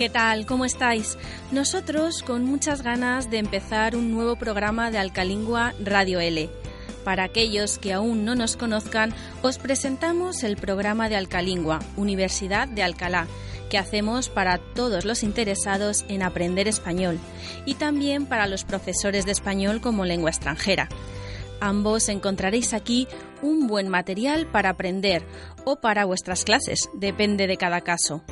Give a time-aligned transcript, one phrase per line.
[0.00, 0.46] ¿Qué tal?
[0.46, 1.18] ¿Cómo estáis?
[1.52, 6.48] Nosotros con muchas ganas de empezar un nuevo programa de Alcalingua Radio L.
[7.04, 12.82] Para aquellos que aún no nos conozcan, os presentamos el programa de Alcalingua, Universidad de
[12.82, 13.26] Alcalá,
[13.68, 17.18] que hacemos para todos los interesados en aprender español
[17.66, 20.88] y también para los profesores de español como lengua extranjera.
[21.60, 23.06] Ambos encontraréis aquí
[23.42, 25.24] un buen material para aprender
[25.64, 28.22] o para vuestras clases, depende de cada caso.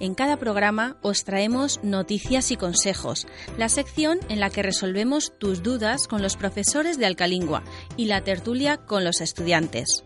[0.00, 3.26] En cada programa os traemos noticias y consejos,
[3.58, 7.62] la sección en la que resolvemos tus dudas con los profesores de Alcalingua
[7.96, 10.04] y la tertulia con los estudiantes.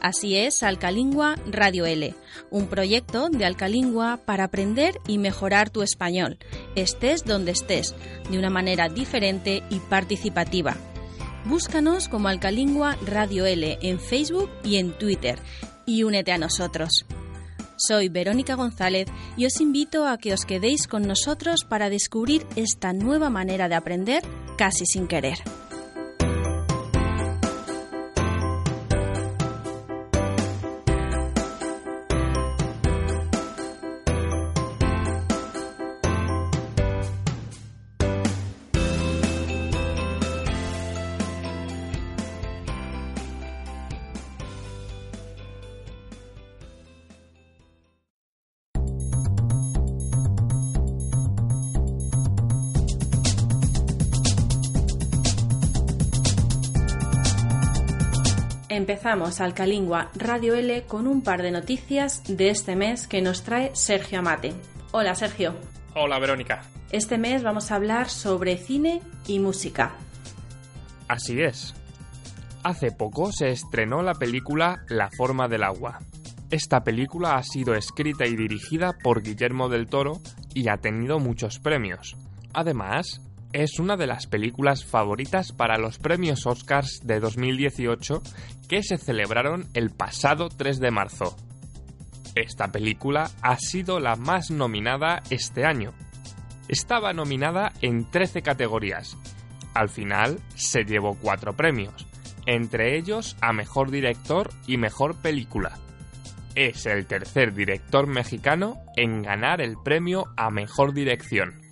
[0.00, 2.14] Así es Alcalingua Radio L,
[2.50, 6.38] un proyecto de Alcalingua para aprender y mejorar tu español,
[6.76, 7.94] estés donde estés,
[8.30, 10.76] de una manera diferente y participativa
[11.44, 15.38] Búscanos como Alcalingua Radio L en Facebook y en Twitter
[15.84, 17.04] y únete a nosotros.
[17.76, 22.94] Soy Verónica González y os invito a que os quedéis con nosotros para descubrir esta
[22.94, 24.22] nueva manera de aprender
[24.56, 25.38] casi sin querer.
[58.74, 63.70] Empezamos Alcalingua Radio L con un par de noticias de este mes que nos trae
[63.72, 64.52] Sergio Amate.
[64.90, 65.54] Hola Sergio.
[65.94, 66.62] Hola Verónica.
[66.90, 69.94] Este mes vamos a hablar sobre cine y música.
[71.06, 71.72] Así es.
[72.64, 76.00] Hace poco se estrenó la película La forma del agua.
[76.50, 80.20] Esta película ha sido escrita y dirigida por Guillermo del Toro
[80.52, 82.16] y ha tenido muchos premios.
[82.52, 83.20] Además,
[83.54, 88.20] es una de las películas favoritas para los premios Oscars de 2018
[88.68, 91.36] que se celebraron el pasado 3 de marzo.
[92.34, 95.94] Esta película ha sido la más nominada este año.
[96.66, 99.16] Estaba nominada en 13 categorías.
[99.72, 102.08] Al final se llevó 4 premios,
[102.46, 105.78] entre ellos a Mejor Director y Mejor Película.
[106.56, 111.63] Es el tercer director mexicano en ganar el premio a Mejor Dirección.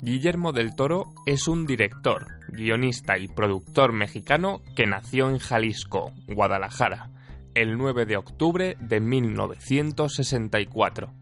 [0.00, 7.10] Guillermo del Toro es un director, guionista y productor mexicano que nació en Jalisco, Guadalajara,
[7.54, 11.12] el 9 de octubre de 1964.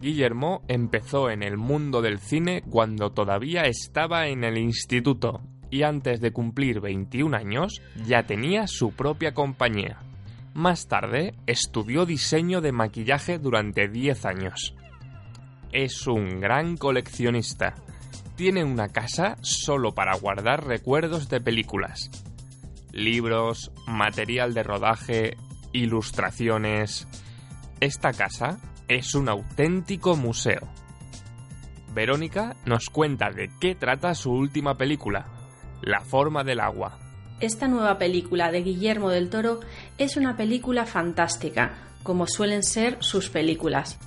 [0.00, 6.22] Guillermo empezó en el mundo del cine cuando todavía estaba en el instituto y antes
[6.22, 9.98] de cumplir 21 años ya tenía su propia compañía.
[10.54, 14.74] Más tarde estudió diseño de maquillaje durante 10 años.
[15.70, 17.74] Es un gran coleccionista
[18.36, 22.10] tiene una casa solo para guardar recuerdos de películas.
[22.92, 25.36] Libros, material de rodaje,
[25.72, 27.08] ilustraciones.
[27.80, 30.68] Esta casa es un auténtico museo.
[31.94, 35.26] Verónica nos cuenta de qué trata su última película,
[35.82, 36.98] La forma del agua.
[37.40, 39.60] Esta nueva película de Guillermo del Toro
[39.98, 43.98] es una película fantástica, como suelen ser sus películas.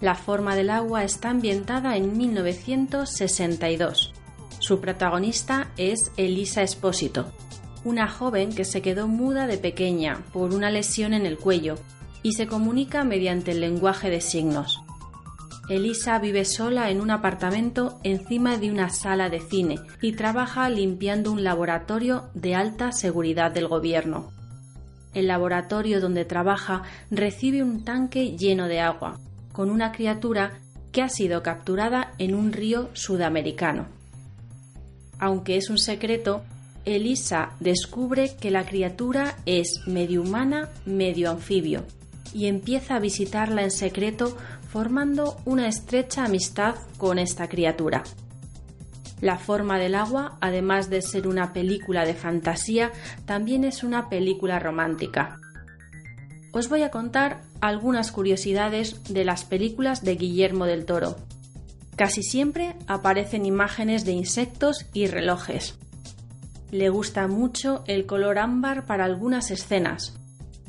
[0.00, 4.14] La forma del agua está ambientada en 1962.
[4.58, 7.26] Su protagonista es Elisa Espósito,
[7.84, 11.74] una joven que se quedó muda de pequeña por una lesión en el cuello
[12.22, 14.80] y se comunica mediante el lenguaje de signos.
[15.68, 21.30] Elisa vive sola en un apartamento encima de una sala de cine y trabaja limpiando
[21.30, 24.30] un laboratorio de alta seguridad del gobierno.
[25.12, 29.20] El laboratorio donde trabaja recibe un tanque lleno de agua
[29.52, 30.58] con una criatura
[30.92, 33.86] que ha sido capturada en un río sudamericano.
[35.18, 36.42] Aunque es un secreto,
[36.84, 41.84] Elisa descubre que la criatura es medio humana, medio anfibio,
[42.32, 44.36] y empieza a visitarla en secreto
[44.68, 48.04] formando una estrecha amistad con esta criatura.
[49.20, 52.92] La forma del agua, además de ser una película de fantasía,
[53.26, 55.39] también es una película romántica.
[56.52, 61.16] Os voy a contar algunas curiosidades de las películas de Guillermo del Toro.
[61.94, 65.78] Casi siempre aparecen imágenes de insectos y relojes.
[66.72, 70.14] Le gusta mucho el color ámbar para algunas escenas,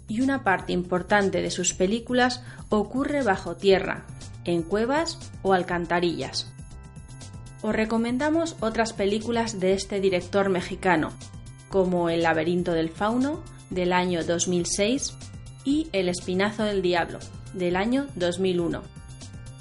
[0.07, 4.06] y una parte importante de sus películas ocurre bajo tierra,
[4.44, 6.51] en cuevas o alcantarillas.
[7.62, 11.12] Os recomendamos otras películas de este director mexicano,
[11.69, 15.16] como El laberinto del fauno, del año 2006,
[15.63, 17.19] y El espinazo del diablo,
[17.54, 18.81] del año 2001.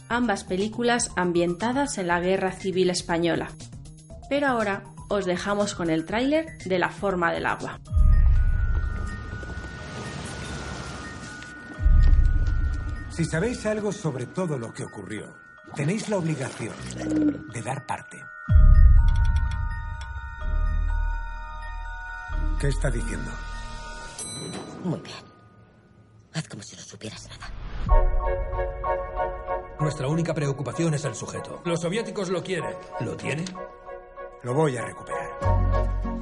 [0.09, 3.51] Ambas películas ambientadas en la Guerra Civil Española.
[4.29, 7.81] Pero ahora os dejamos con el tráiler de La forma del agua.
[13.11, 15.41] Si sabéis algo sobre todo lo que ocurrió,
[15.75, 16.75] Tenéis la obligación
[17.53, 18.19] de dar parte.
[22.61, 23.31] ¿Qué está diciendo?
[24.85, 25.30] Muy bien.
[26.35, 27.51] Haz como si no supieras nada.
[29.81, 31.63] Nuestra única preocupación es el sujeto.
[31.65, 32.75] Los soviéticos lo quieren.
[33.01, 33.47] ¿Lo tienen?
[34.43, 35.31] Lo voy a recuperar.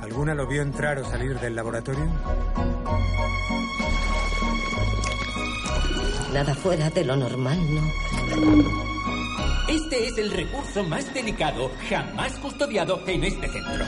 [0.00, 2.06] ¿Alguna lo vio entrar o salir del laboratorio?
[6.32, 8.78] Nada fuera de lo normal, ¿no?
[9.68, 13.84] Este es el recurso más delicado jamás custodiado en este centro.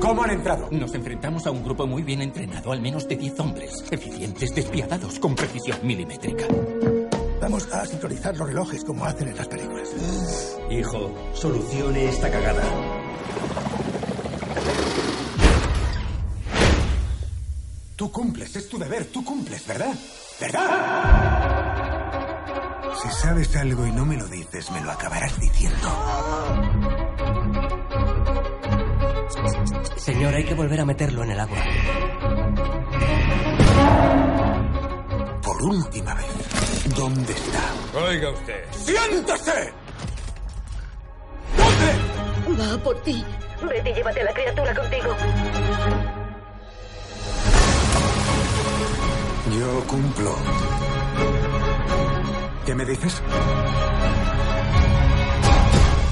[0.00, 0.68] ¿Cómo han entrado?
[0.70, 5.18] Nos enfrentamos a un grupo muy bien entrenado, al menos de 10 hombres, eficientes, despiadados,
[5.18, 6.44] con precisión milimétrica.
[7.40, 9.88] Vamos a sincronizar los relojes como hacen en las películas.
[10.70, 12.62] Hijo, solucione esta cagada.
[17.96, 19.94] Tú cumples, es tu deber, tú cumples, ¿verdad?
[20.40, 21.66] ¿Verdad?
[23.02, 25.88] Si sabes algo y no me lo dices, me lo acabarás diciendo.
[29.96, 31.58] Señor, hay que volver a meterlo en el agua.
[35.42, 37.62] Por última vez, ¿dónde está?
[38.06, 38.64] Oiga usted.
[38.72, 39.72] ¡Siéntese!
[41.56, 42.62] ¿Dónde?
[42.62, 43.24] Va por ti.
[43.62, 45.16] Vete y llévate a la criatura contigo.
[49.58, 50.36] Yo cumplo.
[52.66, 53.22] ¿Qué me dices?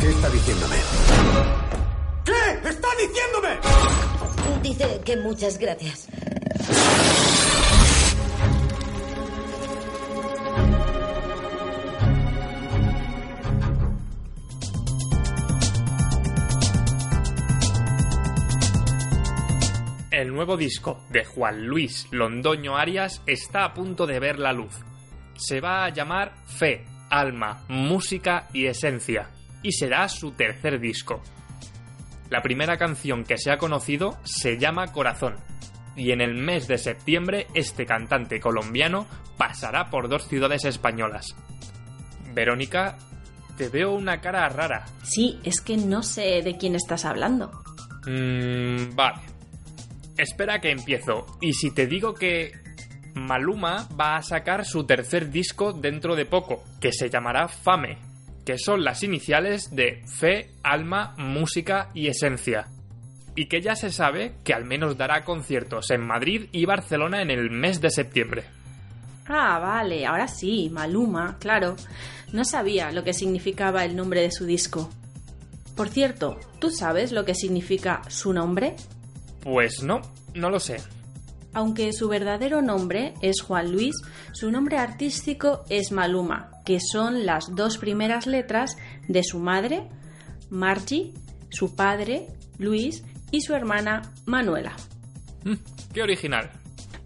[0.01, 1.64] ¿Qué está diciéndome?
[2.65, 3.61] ¿Qué está diciéndome?
[4.63, 6.09] Dice que muchas gracias.
[20.11, 24.75] El nuevo disco de Juan Luis Londoño Arias está a punto de ver la luz
[25.37, 29.31] se va a llamar Fe, Alma, Música y Esencia,
[29.63, 31.23] y será su tercer disco.
[32.35, 35.37] La primera canción que se ha conocido se llama Corazón,
[35.95, 39.07] y en el mes de septiembre este cantante colombiano
[39.39, 41.37] pasará por dos ciudades españolas.
[42.35, 42.99] Verónica,
[43.57, 44.85] te veo una cara rara.
[45.05, 47.53] Sí, es que no sé de quién estás hablando.
[48.05, 49.21] Mmm, vale.
[50.19, 52.51] Espera que empiezo, y si te digo que
[53.15, 57.97] Maluma va a sacar su tercer disco dentro de poco, que se llamará Fame,
[58.45, 62.69] que son las iniciales de Fe, Alma, Música y Esencia.
[63.37, 67.31] Y que ya se sabe que al menos dará conciertos en Madrid y Barcelona en
[67.31, 68.45] el mes de septiembre.
[69.27, 71.77] Ah, vale, ahora sí, Maluma, claro.
[72.33, 74.91] No sabía lo que significaba el nombre de su disco.
[75.77, 78.77] Por cierto, ¿tú sabes lo que significa su nombre?
[79.41, 80.01] Pues no,
[80.35, 80.77] no lo sé.
[81.55, 83.95] Aunque su verdadero nombre es Juan Luis,
[84.33, 89.89] su nombre artístico es Maluma, que son las dos primeras letras de su madre,
[90.51, 91.15] Margie,
[91.51, 92.27] su padre,
[92.59, 94.75] Luis, y su hermana, Manuela.
[95.45, 95.55] Mm,
[95.93, 96.51] ¡Qué original!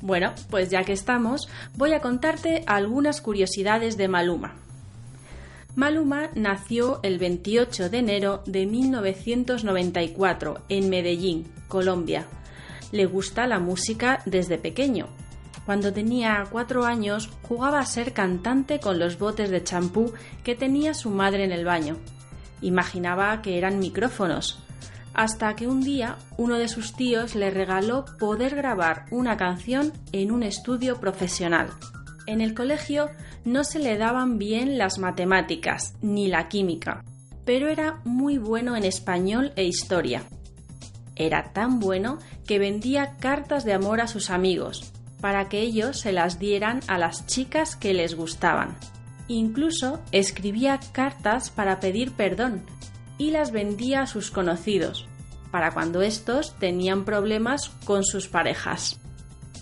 [0.01, 4.57] Bueno, pues ya que estamos, voy a contarte algunas curiosidades de Maluma.
[5.75, 12.27] Maluma nació el 28 de enero de 1994 en Medellín, Colombia
[12.93, 15.07] le gusta la música desde pequeño.
[15.67, 20.95] Cuando tenía cuatro años jugaba a ser cantante con los botes de champú que tenía
[20.95, 21.97] su madre en el baño.
[22.63, 24.63] Imaginaba que eran micrófonos,
[25.15, 30.33] hasta que un día uno de sus tíos le regaló poder grabar una canción en
[30.33, 31.69] un estudio profesional.
[32.27, 33.11] En el colegio
[33.45, 37.05] no se le daban bien las matemáticas ni la química,
[37.45, 40.23] pero era muy bueno en español e historia.
[41.19, 46.13] Era tan bueno que vendía cartas de amor a sus amigos, para que ellos se
[46.13, 48.77] las dieran a las chicas que les gustaban.
[49.27, 52.63] Incluso escribía cartas para pedir perdón,
[53.19, 55.07] y las vendía a sus conocidos,
[55.51, 59.01] para cuando estos tenían problemas con sus parejas.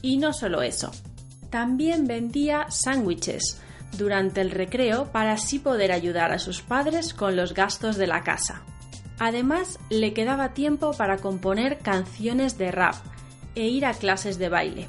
[0.02, 0.92] Y no solo eso,
[1.50, 3.62] también vendía sándwiches
[3.96, 8.22] durante el recreo para así poder ayudar a sus padres con los gastos de la
[8.22, 8.62] casa.
[9.18, 12.94] Además, le quedaba tiempo para componer canciones de rap
[13.54, 14.88] e ir a clases de baile.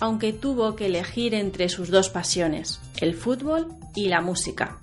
[0.00, 4.78] Aunque tuvo que elegir entre sus dos pasiones, el fútbol y la música.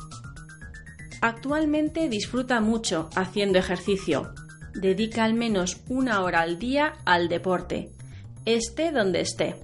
[1.22, 4.34] Actualmente disfruta mucho haciendo ejercicio.
[4.74, 7.94] Dedica al menos una hora al día al deporte,
[8.44, 9.56] esté donde esté.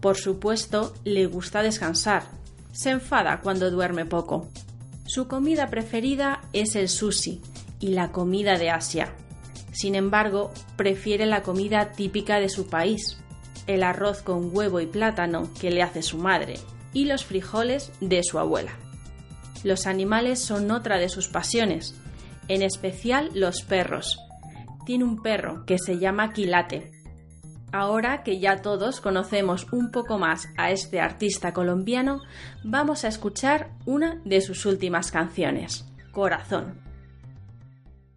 [0.00, 2.22] Por supuesto, le gusta descansar.
[2.70, 4.48] Se enfada cuando duerme poco.
[5.06, 7.42] Su comida preferida es el sushi
[7.86, 9.14] y la comida de Asia.
[9.70, 13.22] Sin embargo, prefiere la comida típica de su país,
[13.68, 16.54] el arroz con huevo y plátano que le hace su madre
[16.92, 18.72] y los frijoles de su abuela.
[19.62, 21.94] Los animales son otra de sus pasiones,
[22.48, 24.18] en especial los perros.
[24.84, 26.90] Tiene un perro que se llama Quilate.
[27.70, 32.22] Ahora que ya todos conocemos un poco más a este artista colombiano,
[32.64, 36.85] vamos a escuchar una de sus últimas canciones, Corazón.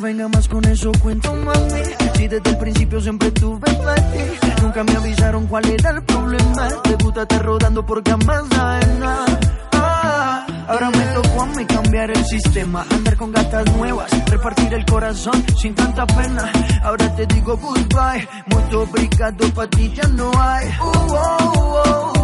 [0.00, 1.82] venga más con eso, cuento mami.
[2.16, 6.68] Si desde el principio siempre tuve ti, nunca me avisaron cuál era el problema.
[6.82, 9.38] Te rodando por camas ajenas.
[9.72, 14.84] Ah, Ahora me tocó a mí cambiar el sistema, andar con gatas nuevas, repartir el
[14.86, 16.50] corazón sin tanta pena.
[16.84, 20.68] Ahora te digo goodbye, mucho obrigado pa' ti ya no hay.
[20.68, 22.19] Uh, oh, oh,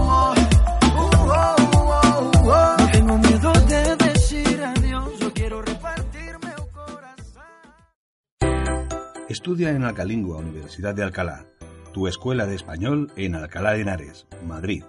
[9.28, 11.46] Estudia en Alcalingua, Universidad de Alcalá,
[11.92, 14.84] tu escuela de español en Alcalá de Henares, Madrid.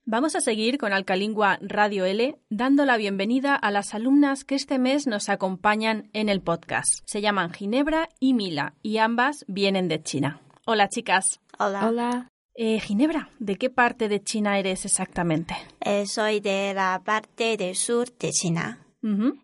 [0.08, 4.78] Vamos a seguir con Alcalingua Radio L, dando la bienvenida a las alumnas que este
[4.78, 7.00] mes nos acompañan en el podcast.
[7.06, 10.42] Se llaman Ginebra y Mila y ambas vienen de China.
[10.68, 11.40] Hola chicas.
[11.58, 11.88] Hola.
[11.88, 12.30] Hola.
[12.54, 15.56] Eh, Ginebra, ¿de qué parte de China eres exactamente?
[15.82, 18.86] Eh, soy de la parte del sur de China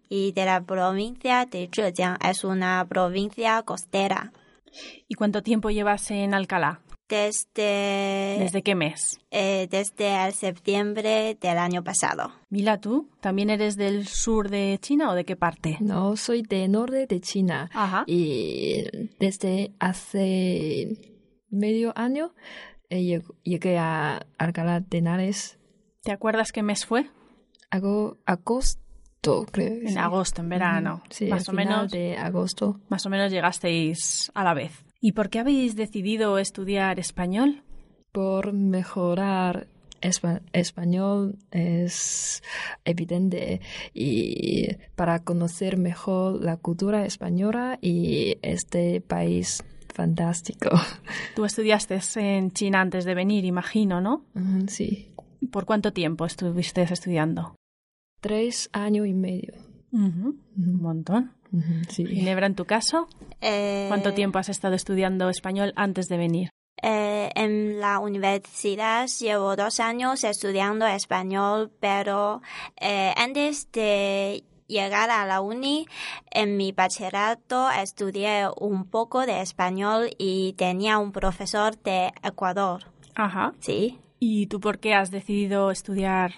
[0.09, 2.19] y de la provincia de Zhejiang.
[2.23, 4.31] Es una provincia costera.
[5.07, 6.81] ¿Y cuánto tiempo llevas en Alcalá?
[7.11, 9.19] Desde, ¿Desde qué mes?
[9.31, 12.31] eh, desde el septiembre del año pasado.
[12.49, 15.75] Mila, ¿tú también eres del sur de China o de qué parte?
[15.81, 18.05] No, soy de norte de China Ajá.
[18.07, 18.83] y
[19.19, 20.97] desde hace
[21.49, 22.33] medio año
[22.89, 25.59] eh, lleg- llegué a Alcalá de Henares.
[26.03, 27.09] ¿Te acuerdas qué mes fue?
[27.69, 29.73] Hago agosto, creo.
[29.81, 29.97] En sí.
[29.97, 31.03] agosto, en verano.
[31.09, 31.91] Sí, más al o final menos.
[31.91, 32.79] de agosto.
[32.89, 34.71] Más o menos llegasteis a la vez.
[35.01, 37.63] ¿Y por qué habéis decidido estudiar español?
[38.11, 39.67] Por mejorar
[40.01, 42.43] espa- español es
[42.85, 43.61] evidente
[43.93, 50.69] y para conocer mejor la cultura española y este país fantástico.
[51.35, 54.25] Tú estudiaste en China antes de venir, imagino, ¿no?
[54.67, 55.07] Sí,
[55.51, 57.55] ¿Por cuánto tiempo estuviste estudiando?
[58.21, 59.53] tres años y medio.
[59.91, 60.39] Un
[60.81, 61.31] montón.
[61.89, 62.05] Sí.
[62.05, 63.07] Ginebra, en tu caso,
[63.41, 66.49] Eh, ¿cuánto tiempo has estado estudiando español antes de venir?
[66.83, 72.41] eh, en la universidad llevo dos años estudiando español, pero
[72.79, 75.85] eh, antes de llegar a la uni,
[76.31, 82.85] en mi bachillerato estudié un poco de español y tenía un profesor de Ecuador.
[83.13, 83.53] Ajá.
[83.59, 86.33] Sí, ¿Y tú por qué has decidido estudiar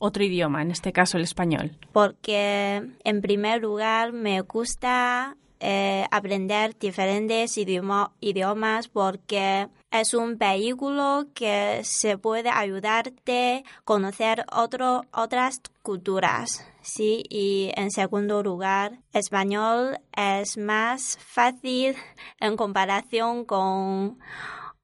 [0.00, 1.76] otro idioma, en este caso el español?
[1.92, 11.26] porque en primer lugar me gusta eh, aprender diferentes idioma- idiomas porque es un vehículo
[11.34, 16.64] que se puede ayudarte a conocer otro, otras culturas.
[16.80, 21.94] Sí, y en segundo lugar, español es más fácil
[22.40, 24.18] en comparación con,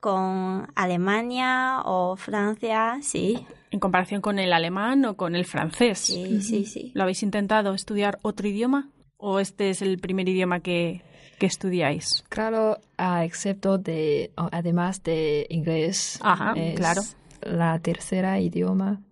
[0.00, 3.46] con Alemania o Francia, sí.
[3.76, 5.98] En comparación con el alemán o con el francés.
[5.98, 6.92] Sí, sí, sí.
[6.94, 8.88] ¿Lo habéis intentado estudiar otro idioma?
[9.18, 11.02] ¿O este es el primer idioma que,
[11.38, 12.24] que estudiáis?
[12.30, 16.18] Claro, ah, excepto de, además de inglés.
[16.22, 17.02] Ajá, es claro.
[17.42, 19.02] La tercera idioma.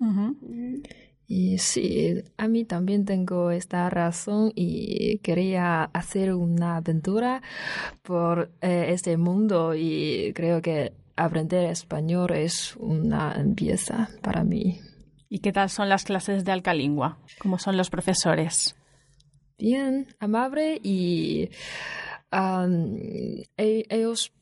[1.27, 7.43] Y sí, a mí también tengo esta razón y quería hacer una aventura
[8.01, 14.81] por eh, este mundo y creo que aprender español es una empieza para mí.
[15.29, 17.19] ¿Y qué tal son las clases de Alcalingua?
[17.39, 18.77] ¿Cómo son los profesores?
[19.59, 21.49] Bien, amable y
[23.57, 24.33] e- ellos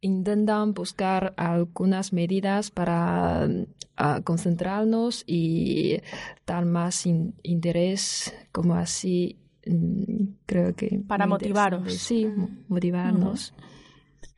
[0.00, 3.48] intentan buscar algunas medidas para
[3.96, 6.00] ah, concentrarnos y
[6.46, 9.36] dar más in- interés, como así
[9.66, 11.92] mm, creo que Para motivaros.
[11.94, 13.52] Sí, mo- motivarnos.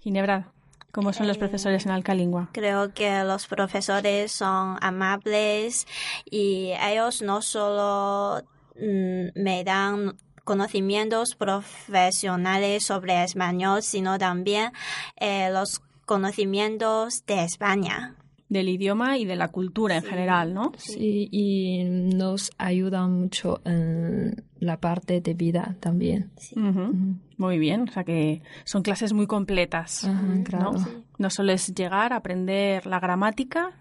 [0.00, 0.52] Ginebra,
[0.92, 2.50] ¿cómo son los profesores en Alcalingua?
[2.52, 5.86] Creo que los profesores son amables
[6.30, 8.42] y ellos no solo
[8.76, 14.72] mm, me dan conocimientos profesionales sobre español, sino también
[15.16, 18.16] eh, los conocimientos de España.
[18.52, 20.72] Del idioma y de la cultura en general, ¿no?
[20.76, 26.30] Sí, y nos ayudan mucho en la parte de vida también.
[26.54, 27.16] Ujú.
[27.38, 30.06] Muy bien, o sea que son clases muy completas.
[30.44, 30.72] Claro.
[30.72, 30.86] ¿no?
[31.16, 33.72] no solo es llegar a aprender la gramática,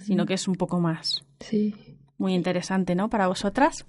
[0.00, 1.24] sino que es un poco más.
[1.40, 1.74] Sí,
[2.16, 3.10] Muy interesante, ¿no?
[3.10, 3.84] Para vosotras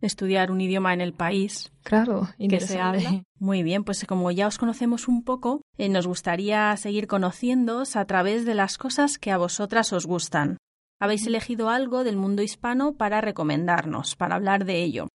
[0.00, 3.24] estudiar un idioma en el país claro, que se habla.
[3.38, 8.04] Muy bien, pues como ya os conocemos un poco, eh, nos gustaría seguir conociéndoos a
[8.04, 10.58] través de las cosas que a vosotras os gustan.
[10.98, 15.08] Habéis elegido algo del mundo hispano para recomendarnos, para hablar de ello.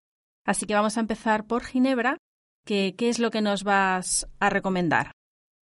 [0.44, 2.16] Así que vamos a empezar por Ginebra,
[2.64, 5.12] que ¿qué es lo que nos vas a recomendar?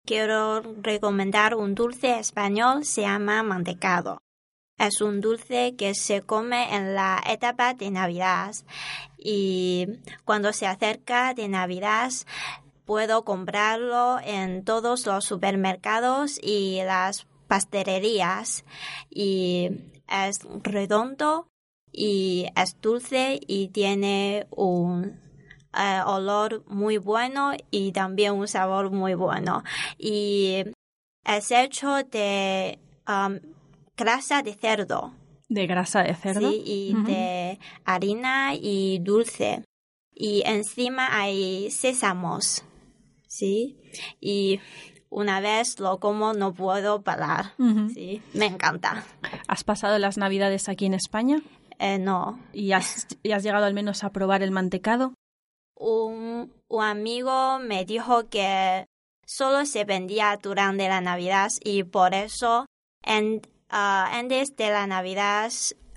[0.06, 4.20] Quiero recomendar un dulce español, se llama mantecado.
[4.78, 8.56] Es un dulce que se come en la etapa de Navidad
[9.18, 9.88] y
[10.26, 12.12] cuando se acerca de Navidad
[12.86, 18.66] puedo comprarlo en todos los supermercados y las pastelerías
[19.10, 19.70] y
[20.08, 21.48] es redondo
[21.92, 25.20] y es dulce y tiene un
[25.78, 29.64] eh, olor muy bueno y también un sabor muy bueno.
[29.98, 30.66] Y
[31.26, 33.40] es hecho de um,
[33.98, 35.14] grasa de cerdo.
[35.50, 36.50] De grasa de cerdo.
[36.50, 39.64] Sí, y de harina y dulce.
[40.14, 42.64] Y encima hay sésamos.
[43.28, 43.78] Sí.
[44.20, 44.60] Y
[45.10, 47.54] una vez lo como no puedo parar.
[47.94, 49.04] Sí, me encanta.
[49.48, 51.42] ¿Has pasado las Navidades aquí en España?
[51.80, 52.40] Eh, no.
[52.54, 55.14] ¿Y has, y has llegado al menos a probar el mantecado?
[55.84, 58.86] un, un amigo me dijo que
[59.26, 62.66] solo se vendía durante la Navidad y por eso
[63.04, 63.42] en,
[63.74, 65.52] ah, antes de la Navidad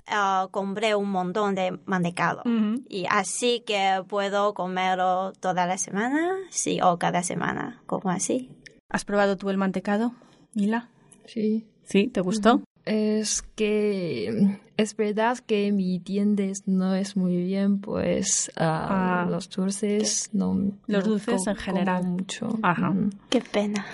[0.07, 2.41] ah, compré un montón de mantecado.
[2.89, 8.49] Y así que puedo comerlo toda la semana, sí, o cada semana, como así.
[8.89, 10.13] ¿Has probado tú el mantecado,
[10.53, 10.89] Mila?
[11.25, 11.65] Sí.
[11.83, 12.07] ¿Sí?
[12.07, 12.61] ¿Te gustó?
[12.85, 19.27] Es que es verdad que mi dientes no es muy bien, pues Ah.
[19.29, 20.53] los dulces no.
[20.87, 22.05] Los no dulces en general.
[22.07, 22.47] mucho.
[22.63, 22.93] Ajá.
[23.29, 23.85] Qué pena.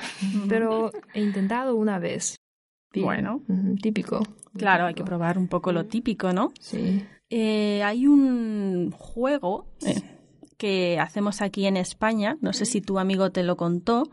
[0.47, 2.35] Pero he intentado una vez.
[2.93, 3.05] Bien.
[3.05, 3.41] Bueno.
[3.81, 4.21] Típico.
[4.55, 6.51] Claro, hay que probar un poco lo típico, ¿no?
[6.59, 7.03] Sí.
[7.29, 10.01] Eh, hay un juego eh,
[10.57, 14.03] que hacemos aquí en España, no sé si tu amigo te lo contó,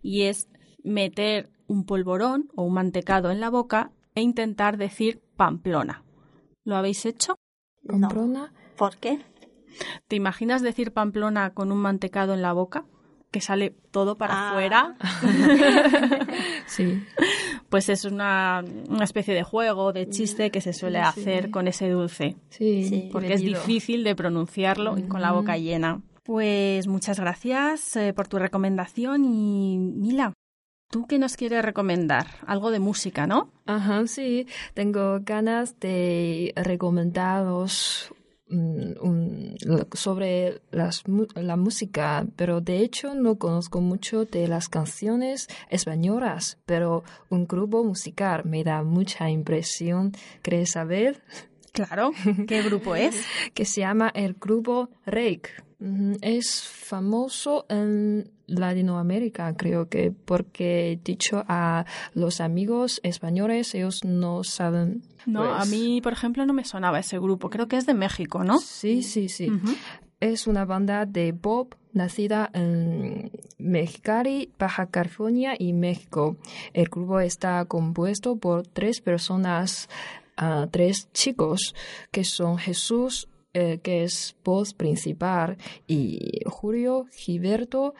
[0.00, 0.48] y es
[0.84, 6.04] meter un polvorón o un mantecado en la boca e intentar decir Pamplona.
[6.64, 7.34] ¿Lo habéis hecho?
[7.86, 8.52] Pamplona.
[8.76, 9.18] ¿Por qué?
[10.06, 12.84] ¿Te imaginas decir Pamplona con un mantecado en la boca?
[13.30, 14.50] Que sale todo para Ah.
[14.50, 14.96] afuera.
[16.66, 17.02] Sí.
[17.68, 21.04] Pues es una, una especie de juego, de chiste que se suele Sí.
[21.04, 22.36] hacer con ese dulce.
[22.50, 22.84] Sí.
[22.88, 23.08] Sí.
[23.12, 26.00] porque es difícil de pronunciarlo y con la boca llena.
[26.24, 30.34] Pues muchas gracias eh, por tu recomendación y Mila,
[30.90, 32.26] ¿tú qué nos quieres recomendar?
[32.46, 33.50] Algo de música, ¿no?
[33.66, 34.46] Ajá, sí.
[34.74, 38.12] Tengo ganas de recomendaros
[38.48, 39.56] mm,
[39.92, 41.02] sobre las,
[41.34, 47.84] la música, pero de hecho no conozco mucho de las canciones españolas, pero un grupo
[47.84, 50.12] musical me da mucha impresión.
[50.42, 51.22] ¿Quieres saber?
[51.86, 52.12] Claro,
[52.46, 53.24] ¿qué grupo es?
[53.54, 55.50] que se llama el grupo Rake.
[56.22, 65.02] Es famoso en Latinoamérica, creo que, porque dicho a los amigos españoles, ellos no saben.
[65.24, 67.48] No, a pues mí, por ejemplo, no me sonaba ese grupo.
[67.48, 68.58] Creo que es de México, ¿no?
[68.58, 69.52] Sí, sí, sí.
[70.18, 76.36] Es una banda de pop nacida en Mexicali, Baja California y México.
[76.72, 79.88] El grupo está compuesto por tres personas,
[80.38, 81.74] ah, tres chicos,
[82.10, 87.94] que son Jesús, eh, que es voz principal, y Julio Gilberto.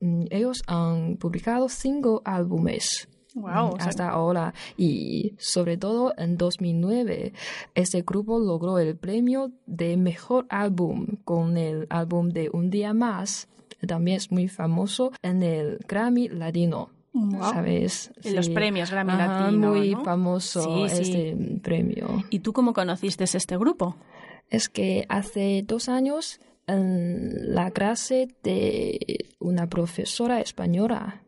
[0.00, 3.08] Mm, Ellos han publicado cinco álbumes.
[3.34, 7.32] Wow, o sea- hasta ahora y sobre todo en 2009
[7.74, 13.48] este grupo logró el premio de mejor álbum con el álbum de Un día más
[13.88, 17.42] también es muy famoso en el Grammy Latino Wow.
[17.52, 20.02] sabes En los premios Grammy Ajá, Latino, muy ¿no?
[20.04, 21.02] famoso Sí, sí.
[21.02, 23.96] este premio ¿Y tú cómo conociste este grupo?
[24.48, 31.22] es que hace dos años en la clase de una profesora española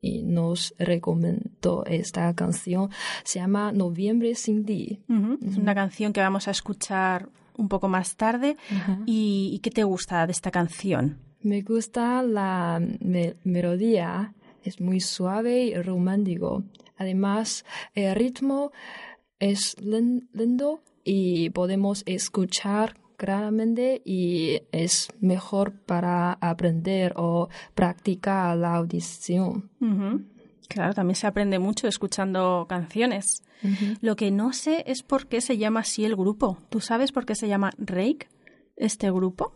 [0.00, 2.90] y nos recomendó esta canción.
[3.24, 5.00] Se llama Noviembre sin ti.
[5.44, 8.56] Es una canción que vamos a escuchar un poco más tarde.
[9.06, 11.18] ¿Y, y qué te gusta de esta canción?
[11.42, 16.64] Me gusta la me- melodía, es muy suave y romántico.
[16.96, 18.72] Además, el ritmo
[19.38, 28.74] es len- lento y podemos escuchar claramente y es mejor para aprender o practicar la
[28.76, 29.70] audición.
[30.68, 33.42] Claro, también se aprende mucho escuchando canciones.
[34.02, 36.58] Lo que no sé es por qué se llama así el grupo.
[36.68, 38.28] ¿Tú sabes por qué se llama Rake,
[38.78, 39.52] este grupo?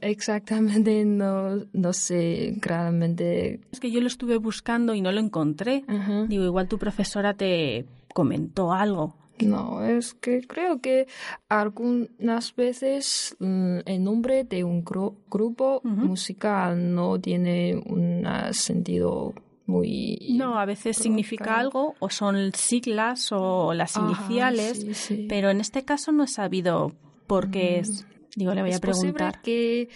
[0.00, 3.60] Exactamente, no, no sé claramente.
[3.72, 5.84] Es que yo lo estuve buscando y no lo encontré.
[6.28, 9.14] Digo, igual tu profesora te comentó algo.
[9.40, 11.08] No, es que creo que
[11.48, 19.34] algunas veces mm, el nombre de un gru- grupo musical no tiene un ah, sentido
[19.66, 20.18] muy...
[20.36, 25.26] No, a veces significa algo o son siglas o las Ajá, iniciales, sí, sí.
[25.28, 26.92] pero en este caso no he sabido
[27.26, 28.06] por qué es.
[28.36, 29.40] Digo, le voy ¿Es a preguntar.
[29.42, 29.88] que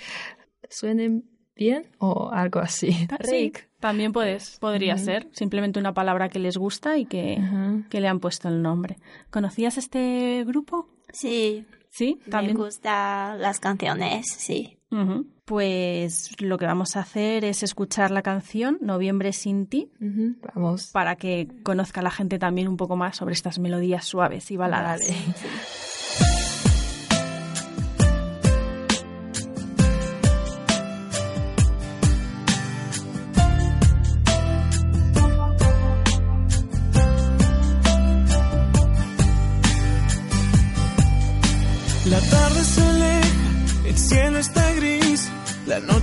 [0.70, 1.24] suenen
[1.57, 2.92] bien o algo así?
[3.24, 7.40] Sí, también puedes, podría ser simplemente una palabra que les gusta y que,
[7.90, 8.96] que le han puesto el nombre.
[9.31, 10.88] ¿Conocías este grupo?
[11.12, 12.57] Sí, Sí, también.
[12.57, 14.79] me gustan las canciones, sí.
[15.44, 19.90] Pues lo que vamos a hacer es escuchar la canción Noviembre sin ti
[20.55, 20.90] Vamos.
[20.92, 25.01] para que conozca la gente también un poco más sobre estas melodías suaves y baladas.
[25.01, 25.14] Vale.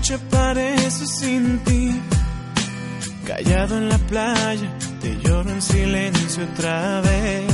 [0.06, 2.00] Noche parece sin ti.
[3.26, 4.70] Callado en la playa,
[5.02, 7.52] te lloro en silencio otra vez.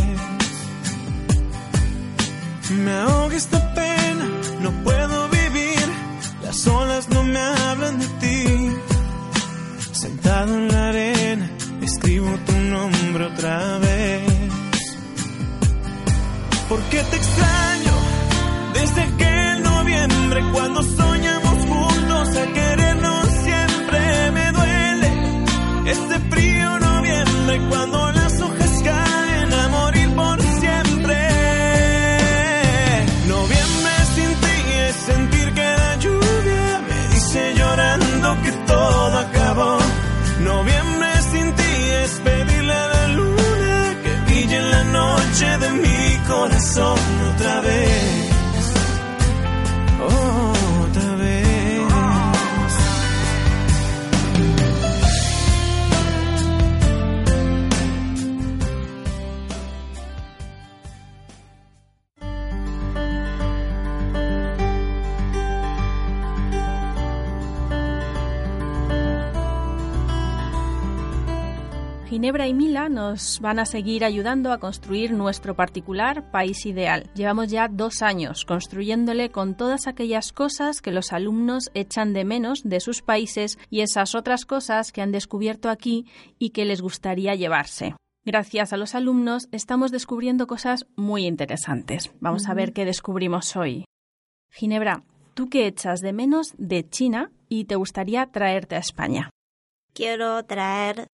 [2.72, 4.26] Me ahoga esta pena,
[4.62, 5.86] no puedo vivir,
[6.44, 8.72] las olas no me hablan de ti.
[9.94, 11.50] Sentado en la arena,
[11.82, 14.24] escribo tu nombre otra vez.
[16.68, 17.94] Porque te extraño
[18.74, 19.51] desde aquel
[72.90, 77.10] Nos van a seguir ayudando a construir nuestro particular país ideal.
[77.16, 82.62] Llevamos ya dos años construyéndole con todas aquellas cosas que los alumnos echan de menos
[82.64, 86.06] de sus países y esas otras cosas que han descubierto aquí
[86.40, 87.96] y que les gustaría llevarse.
[88.24, 92.12] Gracias a los alumnos estamos descubriendo cosas muy interesantes.
[92.20, 93.86] Vamos a ver qué descubrimos hoy.
[94.52, 99.30] Ginebra, ¿tú qué echas de menos de China y te gustaría traerte a España?
[99.94, 101.08] Quiero traer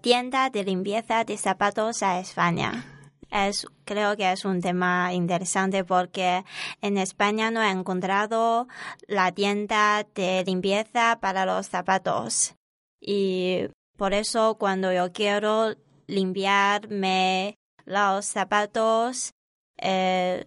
[0.00, 2.84] tienda de limpieza de zapatos a España.
[3.30, 6.44] es, creo que es un tema interesante porque
[6.80, 8.68] en España no he encontrado
[9.06, 12.54] la tienda de limpieza para los zapatos.
[13.00, 15.74] Y por eso cuando yo quiero
[16.06, 19.32] limpiarme los zapatos,
[19.78, 20.46] eh,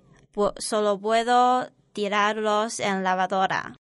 [0.57, 3.75] solo puedo tirarlos en lavadora.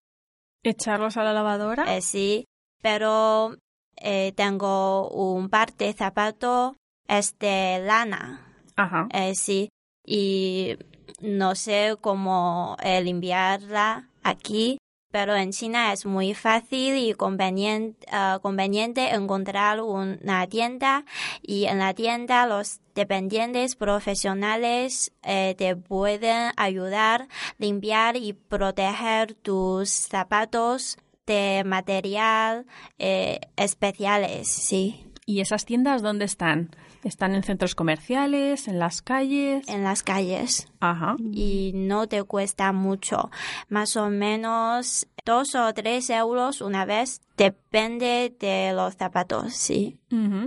[0.62, 1.96] ¿Echarlos a la lavadora?
[1.96, 2.44] Eh, sí,
[2.82, 3.56] pero
[4.00, 6.74] eh, tengo un par de zapatos
[7.08, 8.46] es de lana.
[8.76, 9.08] Ajá.
[9.12, 9.68] Eh, sí,
[10.04, 10.76] y
[11.20, 14.78] no sé cómo limpiarla aquí,
[15.10, 18.06] pero en China es muy fácil y conveniente,
[18.42, 21.04] conveniente encontrar una tienda
[21.42, 29.34] y en la tienda los dependientes profesionales eh, te pueden ayudar a limpiar y proteger
[29.34, 30.98] tus zapatos
[31.30, 32.66] de material
[32.98, 35.06] eh, especiales, sí.
[35.26, 36.70] ¿Y esas tiendas dónde están?
[37.04, 39.66] ¿Están en centros comerciales, en las calles?
[39.68, 40.66] En las calles.
[40.80, 41.14] Ajá.
[41.32, 43.30] Y no te cuesta mucho.
[43.68, 47.20] Más o menos dos o tres euros una vez.
[47.36, 50.00] Depende de los zapatos, sí.
[50.10, 50.46] Mm.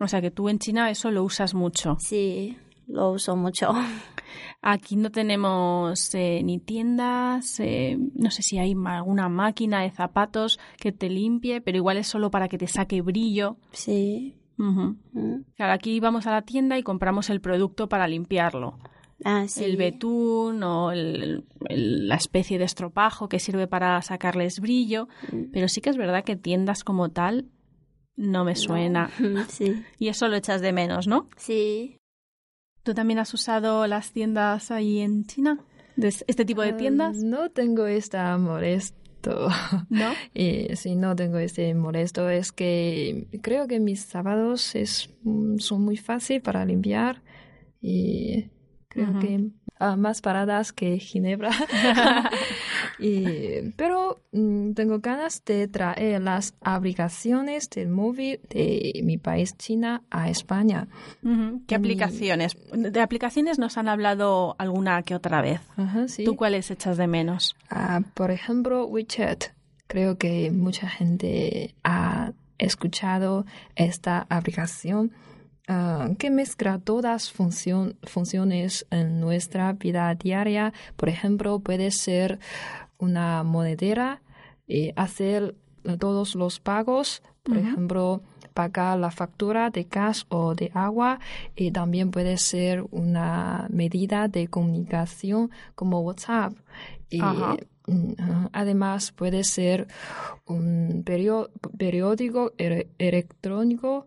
[0.00, 1.98] O sea que tú en China eso lo usas mucho.
[2.00, 3.74] Sí, lo uso mucho.
[4.60, 10.58] Aquí no tenemos eh, ni tiendas, eh, no sé si hay alguna máquina de zapatos
[10.78, 13.56] que te limpie, pero igual es solo para que te saque brillo.
[13.72, 14.34] Sí.
[15.54, 18.76] Claro, aquí vamos a la tienda y compramos el producto para limpiarlo.
[19.24, 25.50] Ah, el betún o la especie de estropajo que sirve para sacarles brillo, Mm.
[25.52, 27.46] pero sí que es verdad que tiendas como tal
[28.16, 29.10] no me suena.
[29.48, 29.82] Sí.
[30.00, 31.28] Y eso lo echas de menos, ¿no?
[31.36, 31.96] Sí.
[32.88, 35.58] ¿Tú también has usado las tiendas ahí en China?
[35.98, 37.18] ¿Este tipo de tiendas?
[37.18, 39.50] no tengo esta molesto.
[39.90, 40.12] ¿No?
[40.32, 45.82] Y si no tengo este molesto es que creo que mis sábados es, mm, son
[45.82, 47.20] muy fáciles para limpiar
[47.82, 48.46] y
[48.88, 49.50] creo que
[49.96, 51.50] más paradas que Ginebra.
[52.98, 60.02] y, pero mm, tengo ganas de traer las aplicaciones del móvil de mi país, China,
[60.10, 60.88] a España.
[61.66, 62.56] ¿Qué aplicaciones?
[62.72, 65.60] De aplicaciones nos han hablado alguna que otra vez.
[66.06, 66.24] Sí.
[66.24, 67.56] ¿Tú cuáles echas de menos?
[67.70, 69.44] Ah, por ejemplo, WeChat.
[69.86, 75.12] Creo que mucha gente ha escuchado esta aplicación
[75.68, 80.72] ah, que mezcla todas función- funciones en nuestra vida diaria.
[80.96, 82.38] Por ejemplo, puede ser
[82.98, 84.22] una monedera
[84.66, 85.54] y hacer
[85.98, 87.22] todos los pagos.
[87.44, 88.20] Por ejemplo,
[88.52, 91.18] pagar la factura de gas o de agua
[91.56, 96.52] y también puede ser una medida de comunicación como WhatsApp.
[97.08, 99.86] Y mm, ah, además puede ser
[100.44, 102.52] un periódico
[102.98, 104.06] electrónico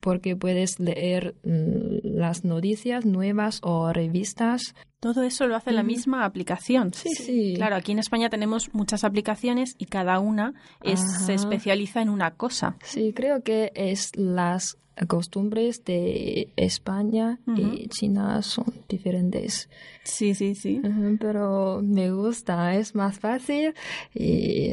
[0.00, 4.74] porque puedes leer mm, las noticias nuevas o revistas.
[5.00, 6.92] Todo eso lo hace la misma aplicación.
[6.92, 7.52] Sí, sí.
[7.56, 12.32] Claro, aquí en España tenemos muchas aplicaciones y cada una es- se especializa en una
[12.32, 12.76] cosa.
[12.82, 19.68] Sí, creo que es las costumbres de España y China son diferentes.
[20.02, 20.80] Sí, sí, sí.
[21.20, 23.74] Pero me gusta, es más fácil
[24.14, 24.72] y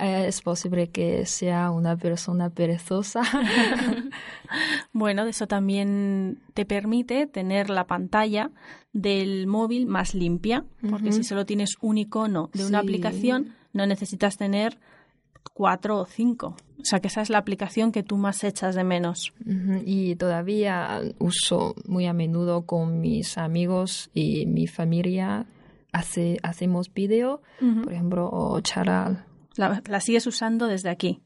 [0.00, 3.22] es posible que sea una persona perezosa.
[4.92, 8.50] Bueno, eso también te permite tener la pantalla
[8.92, 12.84] del móvil más limpia, porque si solo tienes un icono de una Sí.
[12.86, 14.78] aplicación, no necesitas tener
[15.52, 16.56] cuatro o cinco.
[16.80, 19.32] O sea que esa es la aplicación que tú más echas de menos.
[19.84, 25.46] Y todavía uso muy a menudo con mis amigos y mi familia.
[25.92, 27.82] Hace, hacemos video, Ujú.
[27.84, 29.24] por ejemplo, o charlar.
[29.56, 31.20] La, la sigues usando desde aquí.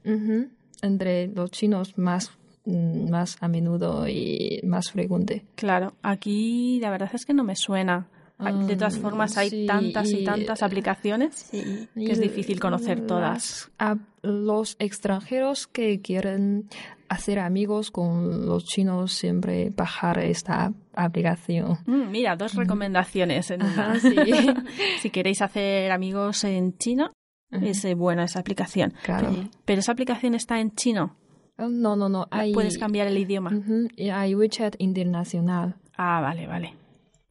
[0.82, 2.30] Entre los chinos más,
[2.64, 5.44] más a menudo y más frecuente.
[5.56, 8.06] Claro, aquí la verdad es que no me suena.
[8.40, 11.88] De todas Ah, formas, hay sí, tantas y tantas aplicaciones Sí.
[11.94, 13.70] que es difícil conocer todas.
[13.78, 16.68] A- los extranjeros que quieren
[17.08, 21.78] hacer amigos con los chinos siempre bajar esta aplicación.
[21.86, 23.92] Mm, mira, dos recomendaciones en una.
[23.92, 24.14] Ajá, sí.
[25.00, 27.12] si queréis hacer amigos en China,
[27.50, 28.92] es eh, buena esa aplicación.
[29.02, 29.34] Claro.
[29.64, 31.16] Pero, esa aplicación está en chino.
[31.58, 32.26] Oh, No, no, no.
[32.30, 33.50] Hay, Puedes cambiar el idioma.
[33.54, 35.76] Ujú, y hay WeChat internacional.
[35.96, 36.74] Ah, vale, vale.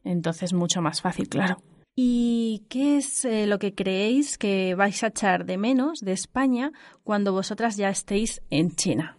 [0.04, 1.62] Entonces mucho más fácil, claro.
[1.96, 6.72] ¿Y qué es eh, lo que creéis que vais a echar de menos de España
[7.04, 9.16] cuando vosotras ya estéis en China?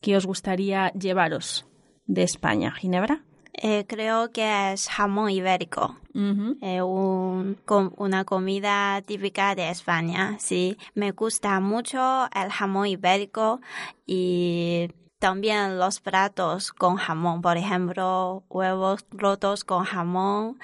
[0.00, 1.66] ¿Qué os gustaría llevaros
[2.06, 3.24] de España, Ginebra?
[3.52, 5.96] Eh, creo que es jamón ibérico.
[6.60, 10.76] Eh, un- com- una comida típica de España, sí.
[10.94, 13.60] Me gusta mucho el jamón ibérico
[14.06, 14.88] y
[15.24, 20.58] también los platos con jamón, por ejemplo, huevos rotos con jamón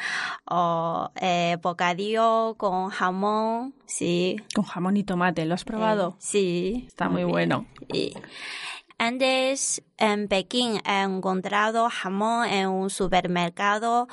[0.45, 4.37] o eh, bocadillo con jamón, sí.
[4.55, 6.11] Con jamón y tomate, ¿lo has probado?
[6.11, 6.85] Eh, sí.
[6.89, 7.65] Está muy bueno.
[7.91, 8.13] Y
[9.01, 14.09] antes en Pekín he encontrado jamón en un supermercado.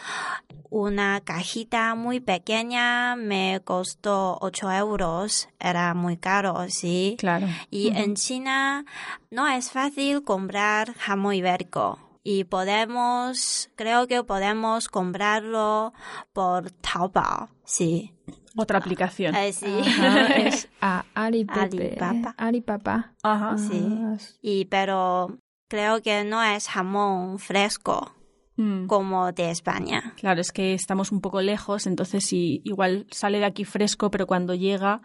[0.69, 5.49] Una cajita muy pequeña me costó 8 euros.
[5.59, 7.17] Era muy caro, sí.
[7.19, 7.47] Claro.
[7.69, 8.85] Y en China
[9.29, 11.99] no es fácil comprar jamón ibérico.
[12.23, 15.93] Y podemos, creo que podemos comprarlo
[16.31, 18.13] por Taobao, sí.
[18.57, 19.33] Otra aplicación.
[19.35, 19.67] Eh, sí.
[19.67, 21.05] Ajá, es a.
[21.13, 22.33] Alibaba.
[22.37, 23.13] Alibaba.
[23.23, 23.57] Ajá.
[23.57, 23.87] Sí.
[24.01, 25.37] Ah, Y pero
[25.69, 28.13] creo que no es jamón fresco
[28.59, 28.87] Mm.
[28.87, 30.15] como de España.
[30.17, 34.25] Claro, es que estamos un poco lejos, entonces sí, igual sale de aquí fresco, pero
[34.25, 35.01] cuando llega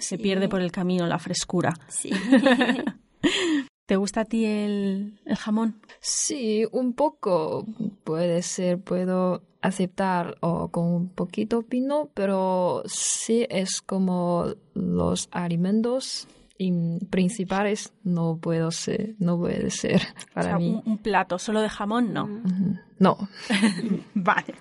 [0.00, 1.74] se pierde por el camino la frescura.
[1.86, 2.10] Sí.
[3.88, 5.80] ¿Te gusta a ti el, el jamón?
[6.00, 7.64] Sí, un poco
[8.04, 16.28] puede ser, puedo aceptar o con un poquito vino, pero sí es como los alimentos
[16.58, 20.68] in- principales no puedo ser, no puede ser O para sea, mí.
[20.68, 22.28] un, un plato solo de jamón, no.
[22.98, 23.16] No,
[24.14, 24.54] Vale.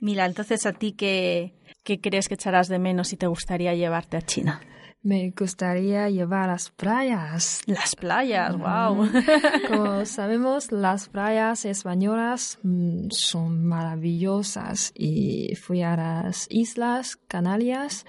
[0.00, 4.16] Mira, entonces a ti qué, qué crees que echarás de menos si te gustaría llevarte
[4.16, 4.62] a China?
[5.04, 7.60] Me gustaría llevar a las playas.
[7.66, 9.06] Las playas, wow.
[9.68, 18.06] Como sabemos, las playas españolas mm, son maravillosas y fui a las Islas Canarias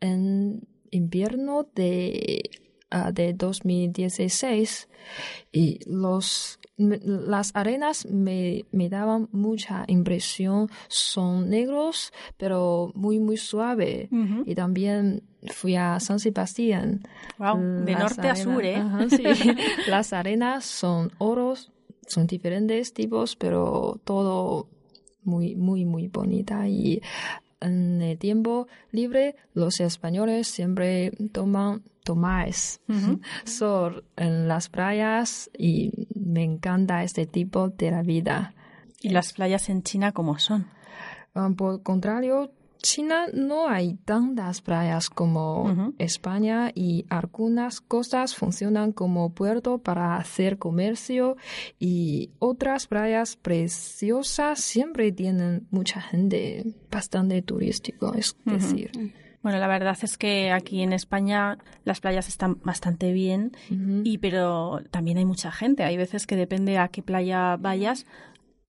[0.00, 2.48] en invierno de,
[2.90, 4.88] ah, de 2016
[5.50, 10.68] y los, me- las arenas me, me daban mucha impresión.
[10.88, 14.08] Son negros, pero muy, muy suave.
[14.46, 17.02] Y también fui a San Sebastián.
[17.38, 18.76] Wow, de Las norte a sur, ¿eh?
[18.76, 19.24] Ajá, sí.
[19.86, 21.70] Las arenas son oros,
[22.06, 24.68] son diferentes tipos, pero todo
[25.22, 26.66] muy, muy, muy bonita.
[26.68, 27.02] Y
[27.60, 33.20] en el tiempo libre, los españoles siempre toman tomás Ujú.
[33.44, 38.54] sol en las playas y me encanta este tipo de la vida.
[39.02, 40.66] ¿Y las playas en China cómo son?
[41.34, 45.94] Ah, Por el contrario, China no hay tantas playas como Ujú.
[45.98, 51.36] España y algunas cosas funcionan como puerto para hacer comercio
[51.78, 58.90] y otras playas preciosas siempre tienen mucha gente, bastante turístico, es decir.
[59.42, 63.52] Bueno, la verdad es que aquí en España las playas están bastante bien,
[64.04, 65.84] y pero también hay mucha gente.
[65.84, 68.04] Hay veces que depende a qué playa vayas,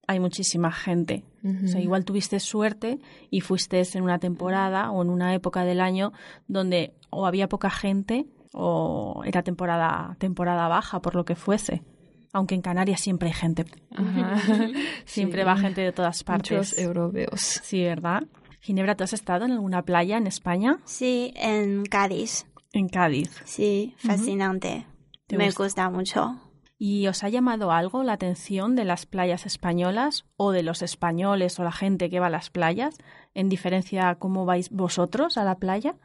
[0.08, 1.24] hay muchísima gente.
[1.64, 3.00] O sea, igual tuviste suerte
[3.32, 6.12] y fuiste en una temporada o en una época del año
[6.48, 11.82] donde o había poca gente o era temporada temporada baja por lo que fuese.
[12.32, 13.66] Aunque en Canarias siempre hay gente.
[13.96, 14.36] Ajá.
[15.06, 15.46] Siempre Sí.
[15.48, 16.52] va gente de todas partes.
[16.52, 17.40] Muchos europeos.
[17.64, 18.24] Sí, ¿verdad?
[18.62, 20.80] Ginebra, ¿tú has estado en alguna playa en España?
[20.86, 22.46] Sí, en Cádiz.
[22.74, 23.32] En Cádiz.
[23.46, 24.86] Sí, fascinante.
[25.28, 25.64] ¿Te Me gusta?
[25.64, 26.36] gusta mucho.
[26.78, 31.60] ¿Y os ha llamado algo la atención de las playas españolas o de los españoles
[31.60, 32.98] o la gente que va a las playas?
[33.34, 35.96] En diferencia a cómo vais vosotros a la playa?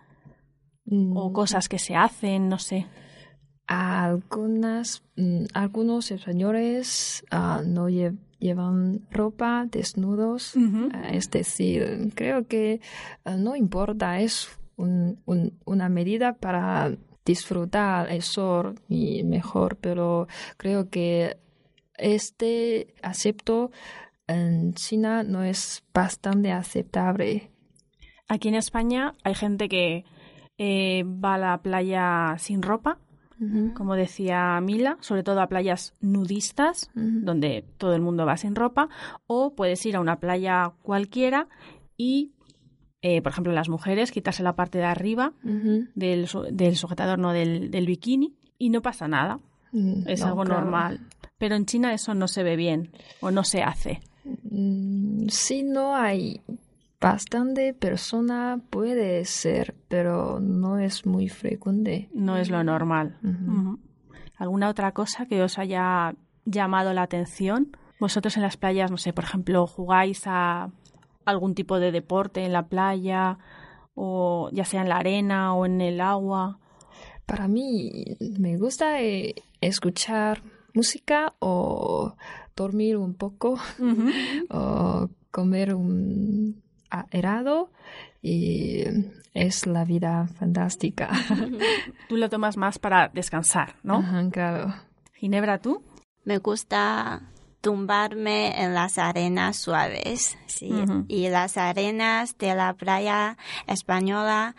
[0.86, 2.48] ¿O Mm, cosas que se hacen?
[2.48, 2.86] No sé.
[3.66, 10.54] Algunas, mm, algunos españoles ah, no lle- llevan ropa desnudos,
[10.92, 12.80] ah, es decir, creo que
[13.24, 16.92] ah, no importa, es un- un- una medida para
[17.24, 20.26] disfrutar el sol y mejor, pero
[20.58, 21.36] creo que
[21.96, 23.70] este acepto
[24.26, 27.50] en China no es bastante aceptable.
[28.28, 30.04] Aquí en España hay gente que
[30.58, 32.98] eh, va a la playa sin ropa,
[33.74, 38.88] como decía Mila, sobre todo a playas nudistas, donde todo el mundo va sin ropa,
[39.26, 41.48] o puedes ir a una playa cualquiera
[41.96, 42.32] y,
[43.02, 45.86] eh, por ejemplo, las mujeres, quitarse la parte de arriba Ujú.
[45.94, 49.40] del, su- del sujetador, no del, del bikini, y no pasa nada,
[49.72, 50.60] Mm, es no, algo claro.
[50.60, 51.00] normal.
[51.36, 54.00] Pero en China eso no se ve bien o no se hace.
[54.24, 56.40] Mm, Si no hay
[57.04, 62.08] bastante persona, puede ser, pero no es muy frecuente.
[62.14, 63.18] No es lo normal.
[64.38, 66.14] ¿Alguna otra cosa que os haya
[66.46, 67.76] llamado la atención?
[68.00, 70.70] Vosotros en las playas, no sé, por ejemplo, jugáis a
[71.26, 73.36] algún tipo de deporte en la playa,
[73.94, 76.58] o ya sea en la arena o en el agua.
[77.26, 82.14] Para mí me gusta eh, escuchar música o
[82.56, 83.58] dormir un poco
[84.48, 86.63] o comer un
[87.10, 87.70] helado
[88.22, 88.84] y
[89.34, 91.10] es la vida fantástica.
[92.08, 93.96] Tú lo tomas más para descansar, ¿no?
[93.96, 94.74] Ajá, claro.
[95.14, 95.82] Ginebra, ¿tú?
[96.24, 97.22] Me gusta
[97.60, 100.70] tumbarme en las arenas suaves, sí.
[101.08, 103.36] Y las arenas de la playa
[103.66, 104.54] española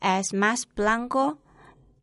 [0.00, 1.38] es más blanco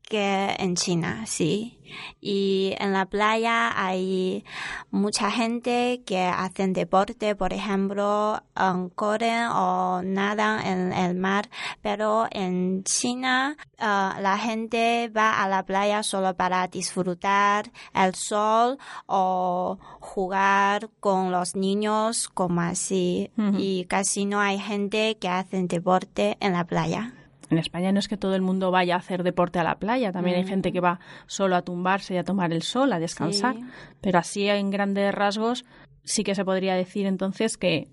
[0.09, 1.79] que en China, sí.
[2.19, 4.43] Y en la playa hay
[4.91, 11.49] mucha gente que hacen deporte, por ejemplo, um, corren o nadan en el mar,
[11.81, 18.77] pero en China uh, la gente va a la playa solo para disfrutar el sol
[19.05, 23.31] o jugar con los niños como así.
[23.57, 27.16] Y casi no hay gente que hacen deporte en la playa.
[27.49, 30.11] En España no es que todo el mundo vaya a hacer deporte a la playa,
[30.11, 30.47] también hay Mm.
[30.47, 33.55] gente que va solo a tumbarse y a tomar el sol, a descansar.
[33.55, 33.61] Sí.
[34.01, 35.63] Pero así en grandes rasgos
[36.03, 37.87] sí que se podría decir entonces que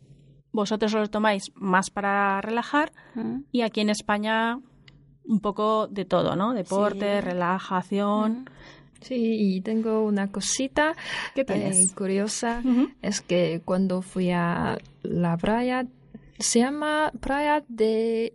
[0.53, 3.41] vosotros os lo tomáis más para relajar Mm.
[3.53, 4.59] y aquí en España
[5.27, 6.53] un poco de todo, ¿no?
[6.53, 7.21] Deporte, Sí.
[7.21, 8.51] relajación.
[9.01, 9.17] Sí,
[9.57, 10.95] y tengo una cosita
[11.35, 12.63] ¿Qué eh, curiosa.
[13.03, 15.87] Es que cuando fui a la playa,
[16.39, 18.33] se llama playa de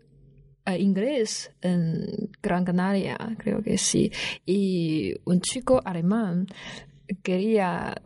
[0.77, 4.11] inglés en Gran Canaria, creo que sí.
[4.45, 6.47] Y un chico alemán
[7.23, 8.01] quería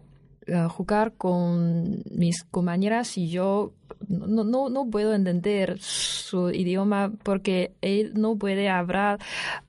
[0.45, 3.73] eh, jugar con mis compañeras y yo
[4.07, 9.19] no, no, no puedo entender su idioma porque él no puede hablar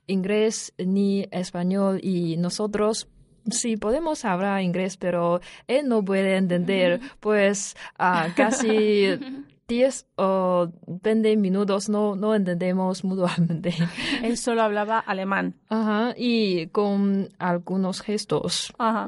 [0.07, 3.07] inglés ni español y nosotros
[3.49, 9.07] sí podemos hablar inglés, pero él no puede entender, pues ah, casi
[9.67, 13.73] 10 o 20 minutos no, no entendemos mutuamente.
[14.23, 15.55] Él solo hablaba alemán.
[15.69, 18.73] Ajá, y con algunos gestos.
[18.77, 19.07] Ajá.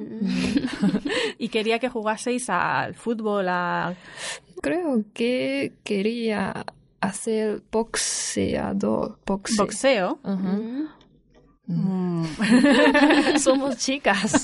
[1.38, 3.94] y quería que jugaseis al fútbol, a...
[4.62, 6.66] Creo que quería
[7.00, 9.20] hacer boxeador.
[9.26, 9.56] Boxe.
[9.58, 10.20] boxeo.
[10.24, 10.97] Ajá.
[11.68, 12.26] Mm.
[13.40, 14.44] Somos chicas.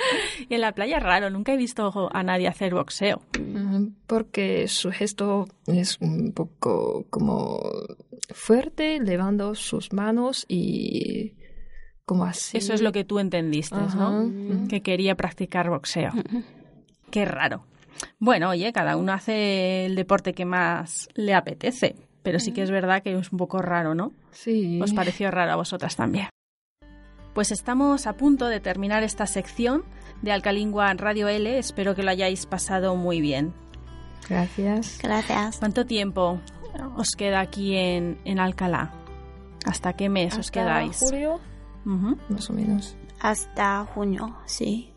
[0.48, 3.22] y en la playa es raro, nunca he visto a nadie hacer boxeo.
[3.38, 7.60] Ujú, Porque su gesto es un poco como
[8.32, 11.34] fuerte, levando sus manos y
[12.04, 12.58] como así.
[12.58, 13.96] Eso es lo que tú entendiste, Ajá.
[14.10, 14.68] ¿no?
[14.68, 16.10] Que quería practicar boxeo.
[17.10, 17.64] Qué raro.
[18.18, 22.70] Bueno, oye, cada uno hace el deporte que más le apetece, pero sí que es
[22.70, 24.12] verdad que es un poco raro, ¿no?
[24.32, 24.80] Sí.
[24.82, 26.26] ¿Os pareció raro a vosotras también?
[27.34, 29.82] Pues estamos a punto de terminar esta sección
[30.22, 31.58] de Alcalingua Radio L.
[31.58, 33.52] Espero que lo hayáis pasado muy bien.
[34.28, 34.98] Gracias.
[35.02, 35.58] Gracias.
[35.58, 36.40] ¿Cuánto tiempo
[36.96, 38.92] os queda aquí en, en Alcalá?
[39.66, 40.98] ¿Hasta qué mes os Hasta quedáis?
[40.98, 41.40] julio,
[41.84, 42.96] más o menos.
[43.20, 44.90] Hasta junio, sí.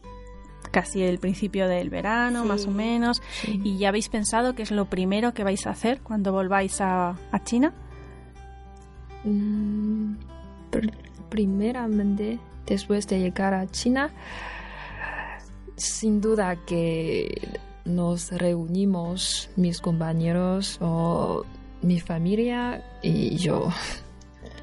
[0.71, 2.47] Casi el principio del verano, Sí.
[2.47, 3.21] más o menos.
[3.31, 3.59] Sí.
[3.63, 7.15] ¿Y ya habéis pensado qué es lo primero que vais a hacer cuando volváis a,
[7.31, 7.73] a China?
[9.23, 10.15] Mm,
[11.29, 14.11] primeramente, después de llegar a China,
[15.75, 21.45] sin duda que nos reunimos mis compañeros o
[21.81, 23.69] mi familia y yo.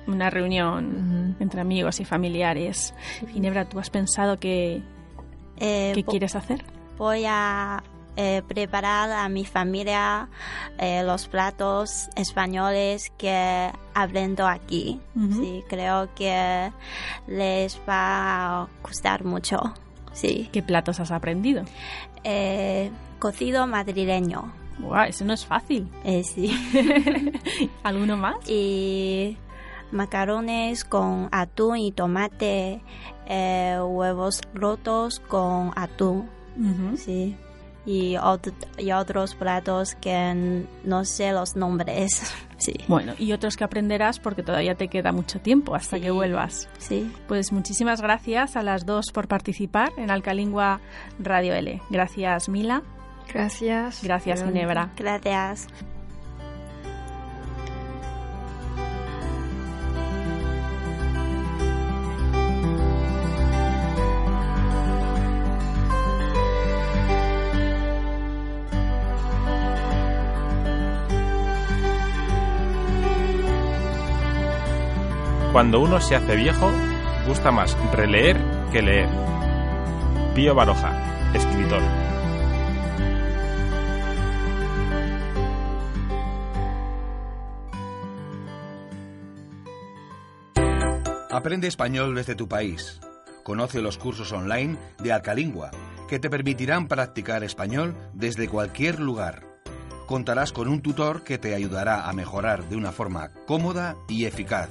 [0.07, 2.93] Una reunión entre amigos y familiares.
[3.33, 4.83] Ginebra, ¿tú has pensado qué,
[5.59, 6.63] Eh, qué quieres hacer?
[6.99, 7.83] Voy a
[8.17, 10.29] eh, preparar a mi familia
[10.79, 15.01] eh, los platos españoles que aprendo aquí.
[15.33, 16.71] Sí, creo que
[17.27, 19.59] les va a gustar mucho.
[20.13, 20.49] Sí.
[20.53, 21.65] ¿Qué platos has aprendido?
[22.23, 24.53] Eh, cocido madrileño.
[24.79, 25.89] Buah, eso no es fácil.
[26.05, 26.51] eh, sí.
[27.83, 28.37] ¿Alguno más?
[28.49, 29.37] y
[29.93, 32.81] macarrones con atún y tomate,
[33.29, 36.29] huevos rotos con atún,
[36.97, 37.37] sí.
[37.87, 42.73] Y, ot- y otros platos que no sé los nombres, sí.
[42.89, 46.03] Bueno, y otros que aprenderás porque todavía te queda mucho tiempo hasta Sí.
[46.03, 46.69] que vuelvas.
[46.79, 50.81] Sí, Pues muchísimas gracias a las dos por participar en Alcalingua
[51.19, 51.83] Radio L.
[51.91, 52.83] Gracias, Mila.
[53.33, 54.03] Gracias.
[54.03, 54.43] Gracias.
[54.43, 54.91] Ginebra.
[54.97, 55.67] gracias.
[75.55, 76.69] Cuando uno se hace viejo,
[77.29, 78.37] gusta más releer
[78.73, 79.09] que leer.
[80.35, 81.81] Pío Baroja, escritor.
[91.31, 92.99] Aprende español desde tu país.
[93.45, 95.71] Conoce los cursos online de Alcalingua,
[96.09, 99.45] que te permitirán practicar español desde cualquier lugar.
[100.09, 104.69] Contarás con un tutor que te ayudará a mejorar de una forma cómoda y eficaz.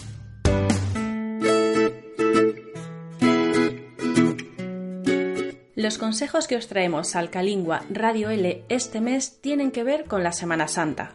[5.74, 10.22] Los consejos que os traemos al Calingua Radio L este mes tienen que ver con
[10.22, 11.12] la Semana Santa.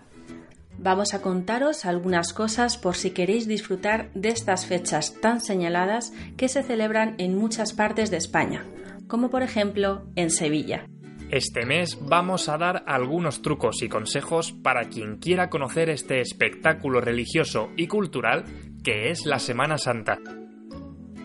[0.78, 6.48] Vamos a contaros algunas cosas por si queréis disfrutar de estas fechas tan señaladas que
[6.48, 8.66] se celebran en muchas partes de España,
[9.08, 10.86] como por ejemplo en Sevilla.
[11.32, 17.00] Este mes vamos a dar algunos trucos y consejos para quien quiera conocer este espectáculo
[17.00, 18.44] religioso y cultural
[18.84, 20.20] que es la Semana Santa.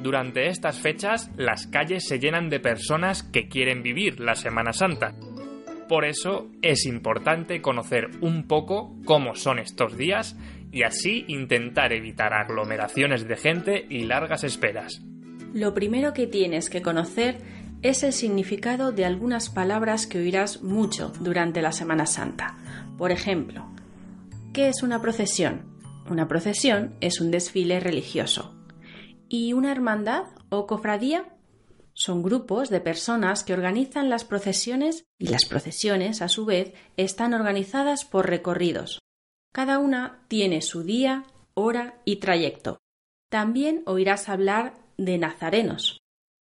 [0.01, 5.13] Durante estas fechas las calles se llenan de personas que quieren vivir la Semana Santa.
[5.89, 10.37] Por eso es importante conocer un poco cómo son estos días
[10.71, 15.03] y así intentar evitar aglomeraciones de gente y largas esperas.
[15.53, 17.39] Lo primero que tienes que conocer
[17.83, 22.57] es el significado de algunas palabras que oirás mucho durante la Semana Santa.
[22.99, 23.67] Por ejemplo,
[24.53, 25.77] ¿qué es una procesión?
[26.09, 28.55] Una procesión es un desfile religioso.
[29.29, 31.37] ¿Y una hermandad o cofradía?
[31.93, 37.35] Son grupos de personas que organizan las procesiones y las procesiones, a su vez, están
[37.35, 39.01] organizadas por recorridos.
[39.53, 41.25] Cada una tiene su día,
[41.55, 42.79] hora y trayecto.
[43.31, 45.99] También oirás hablar de nazarenos,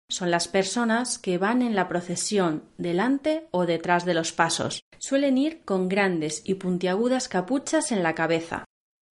[0.08, 4.82] son las personas que van en la procesión delante o detrás de los pasos.
[4.98, 8.64] Suelen ir con grandes y puntiagudas capuchas en la cabeza.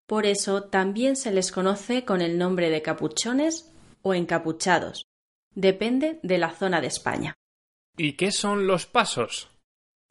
[0.07, 3.71] Por eso también se les conoce con el nombre de capuchones
[4.01, 5.05] o encapuchados.
[5.53, 7.35] Depende de la zona de España.
[7.97, 9.49] ¿Y qué son los pasos?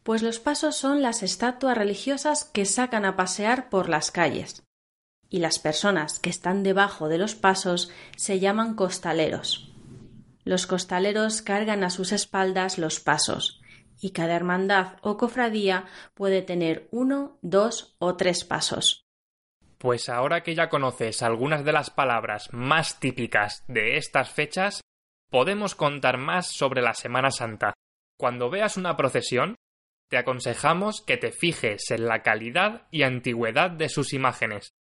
[0.03, 4.63] Pues los pasos son las estatuas religiosas que sacan a pasear por las calles.
[5.29, 9.68] Y las personas que están debajo de los pasos se llaman costaleros.
[10.49, 13.61] Los costaleros cargan a sus espaldas los pasos,
[14.01, 15.85] y cada hermandad o cofradía
[16.15, 19.05] puede tener uno, dos o tres pasos.
[19.77, 24.81] Pues ahora que ya conoces algunas de las palabras más típicas de estas fechas,
[25.29, 27.75] podemos contar más sobre la Semana Santa.
[28.17, 29.55] Cuando veas una procesión,
[30.09, 34.71] te aconsejamos que te fijes en la calidad y antigüedad de sus imágenes.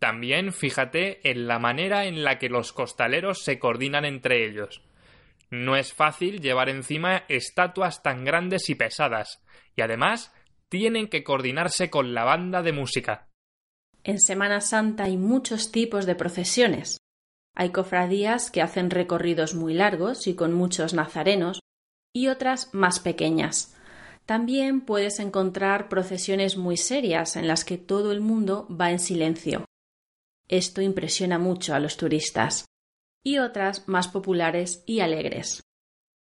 [0.00, 4.82] También fíjate en la manera en la que los costaleros se coordinan entre ellos.
[5.50, 9.42] No es fácil llevar encima estatuas tan grandes y pesadas,
[9.76, 10.32] y además
[10.70, 13.28] tienen que coordinarse con la banda de música.
[14.02, 16.96] En Semana Santa hay muchos tipos de procesiones.
[17.54, 21.60] Hay cofradías que hacen recorridos muy largos y con muchos nazarenos,
[22.14, 23.76] y otras más pequeñas.
[24.24, 29.66] También puedes encontrar procesiones muy serias en las que todo el mundo va en silencio.
[30.50, 32.66] Esto impresiona mucho a los turistas.
[33.22, 35.62] Y otras más populares y alegres.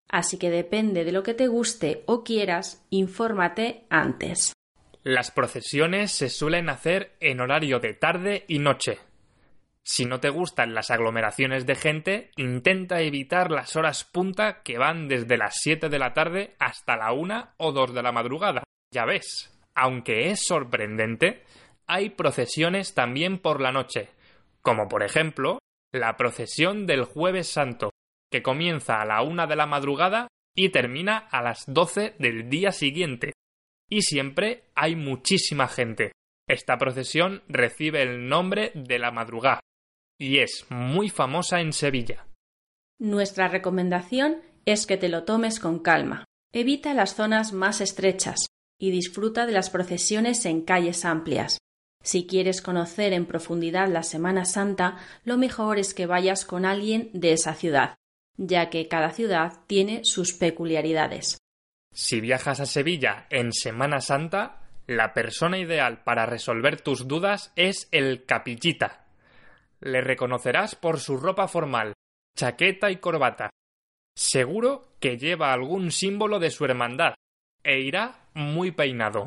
[0.06, 4.52] Así que depende de lo que te guste o quieras, infórmate antes.
[5.02, 8.98] Las procesiones se suelen hacer en horario de tarde y noche.
[9.82, 15.08] Si no te gustan las aglomeraciones de gente, intenta evitar las horas punta que van
[15.08, 18.64] desde las 7 de la tarde hasta la 1 o 2 de la madrugada.
[18.92, 21.44] Ya ves, aunque es sorprendente,
[21.86, 24.10] hay procesiones también por la noche,
[24.68, 25.60] como por ejemplo
[25.94, 27.88] la procesión del jueves santo,
[28.30, 32.70] que comienza a la una de la madrugada y termina a las doce del día
[32.70, 33.32] siguiente.
[33.88, 36.12] Y siempre hay muchísima gente.
[36.46, 39.60] Esta procesión recibe el nombre de la madrugada
[40.18, 42.26] y es muy famosa en Sevilla.
[42.98, 46.26] Nuestra recomendación es que te lo tomes con calma.
[46.52, 48.48] Evita las zonas más estrechas
[48.78, 51.56] y disfruta de las procesiones en calles amplias.
[52.08, 54.96] Si quieres conocer en profundidad la Semana Santa,
[55.26, 57.98] lo mejor es que vayas con alguien de esa ciudad,
[58.38, 61.36] ya que cada ciudad tiene sus peculiaridades.
[61.92, 67.88] Si viajas a Sevilla en Semana Santa, la persona ideal para resolver tus dudas es
[67.92, 69.04] el capillita.
[69.82, 71.92] Le reconocerás por su ropa formal,
[72.34, 73.50] chaqueta y corbata.
[74.16, 77.12] Seguro que lleva algún símbolo de su hermandad
[77.62, 79.26] e irá muy peinado.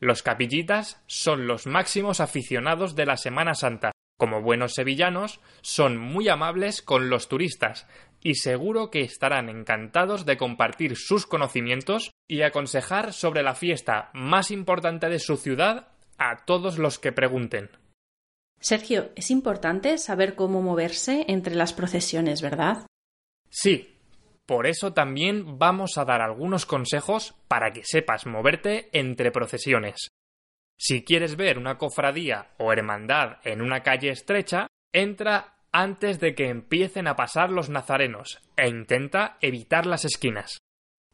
[0.00, 3.92] Los capillitas son los máximos aficionados de la Semana Santa.
[4.18, 7.86] Como buenos sevillanos, son muy amables con los turistas
[8.22, 14.50] y seguro que estarán encantados de compartir sus conocimientos y aconsejar sobre la fiesta más
[14.50, 15.88] importante de su ciudad
[16.18, 17.70] a todos los que pregunten.
[18.58, 22.86] Sergio, es importante saber cómo moverse entre las procesiones, ¿verdad?
[23.50, 23.95] Sí,
[24.46, 30.08] por eso también vamos a dar algunos consejos para que sepas moverte entre procesiones.
[30.78, 36.48] Si quieres ver una cofradía o hermandad en una calle estrecha, entra antes de que
[36.48, 40.58] empiecen a pasar los nazarenos e intenta evitar las esquinas.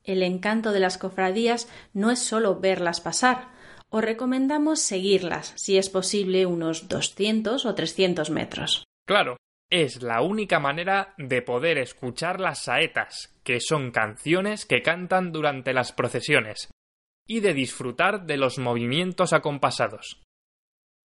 [0.05, 3.53] El encanto de las cofradías no es solo verlas pasar
[3.93, 8.85] os recomendamos seguirlas, si es posible unos 200 o 300 metros.
[9.07, 9.37] Claro,
[9.73, 15.73] es la única manera de poder escuchar las saetas, que son canciones que cantan durante
[15.73, 16.68] las procesiones,
[17.27, 20.20] y de disfrutar de los movimientos acompasados.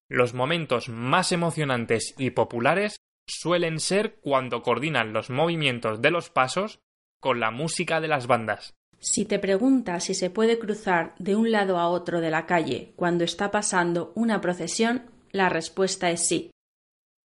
[0.09, 2.97] Los momentos más emocionantes y populares
[3.29, 6.79] suelen ser cuando coordinan los movimientos de los pasos
[7.21, 8.73] con la música de las bandas.
[8.99, 12.95] Si te preguntas si se puede cruzar de un lado a otro de la calle
[12.97, 15.03] cuando está pasando una procesión,
[15.33, 16.51] la respuesta es sí,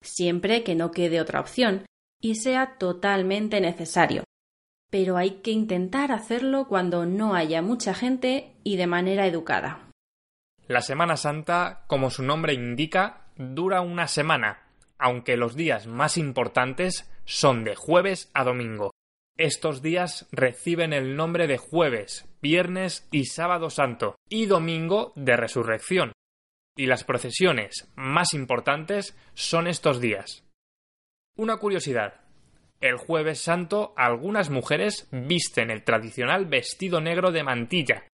[0.03, 1.87] siempre que no quede otra opción
[2.21, 4.25] y sea totalmente necesario.
[4.91, 9.91] Pero hay que intentar hacerlo cuando no haya mucha gente y de manera educada.
[10.69, 14.63] La Semana Santa, como su nombre indica, dura una semana,
[14.99, 18.93] aunque los días más importantes son de jueves a domingo.
[19.37, 26.13] Estos días reciben el nombre de jueves, viernes y sábado santo, y domingo de resurrección.
[26.77, 30.45] Y las procesiones más importantes son estos días.
[31.35, 32.21] Una curiosidad.
[32.81, 38.05] El jueves santo algunas mujeres visten el tradicional vestido negro de mantilla,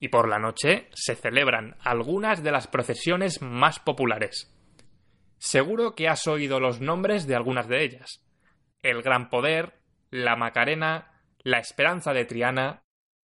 [0.00, 4.52] y por la noche se celebran algunas de las procesiones más populares.
[5.38, 8.24] Seguro que has oído los nombres de algunas de ellas.
[8.82, 12.82] El Gran Poder, la Macarena, la Esperanza de Triana.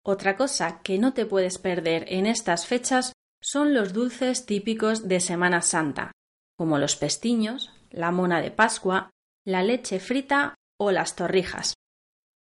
[0.04, 3.14] Otra cosa que no te puedes perder en estas fechas
[3.44, 6.14] son los dulces típicos de Semana Santa,
[6.58, 9.10] como los pestiños, la mona de Pascua,
[9.46, 11.74] la leche frita o las torrijas.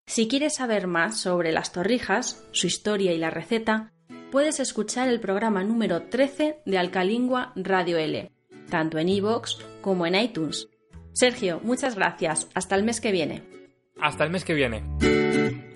[0.06, 3.92] Si quieres saber más sobre las torrijas, su historia y la receta,
[4.30, 8.30] puedes escuchar el programa número 13 de Alcalingua Radio L,
[8.68, 10.68] tanto en iVoox como en iTunes.
[11.14, 12.48] Sergio, muchas gracias.
[12.54, 13.42] Hasta el mes que viene.
[14.00, 15.69] Hasta el mes que viene.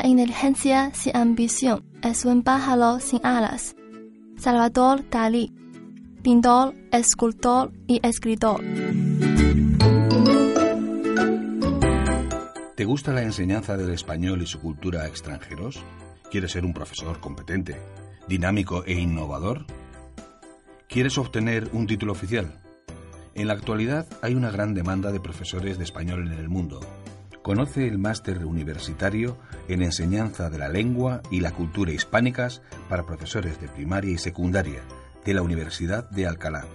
[0.00, 3.74] La inteligencia sin ambición es un pájaro sin alas.
[4.36, 5.52] Salvador Dalí,
[6.22, 8.60] pintor, escultor y escritor.
[12.76, 15.82] ¿Te gusta la enseñanza del español y su cultura a extranjeros?
[16.30, 17.76] ¿Quieres ser un profesor competente,
[18.28, 19.66] dinámico e innovador?
[20.88, 22.60] ¿Quieres obtener un título oficial?
[23.34, 26.78] En la actualidad hay una gran demanda de profesores de español en el mundo.
[27.48, 29.38] Conoce el máster universitario
[29.68, 34.82] en enseñanza de la lengua y la cultura hispánicas para profesores de primaria y secundaria
[35.24, 36.66] de la Universidad de Alcalá.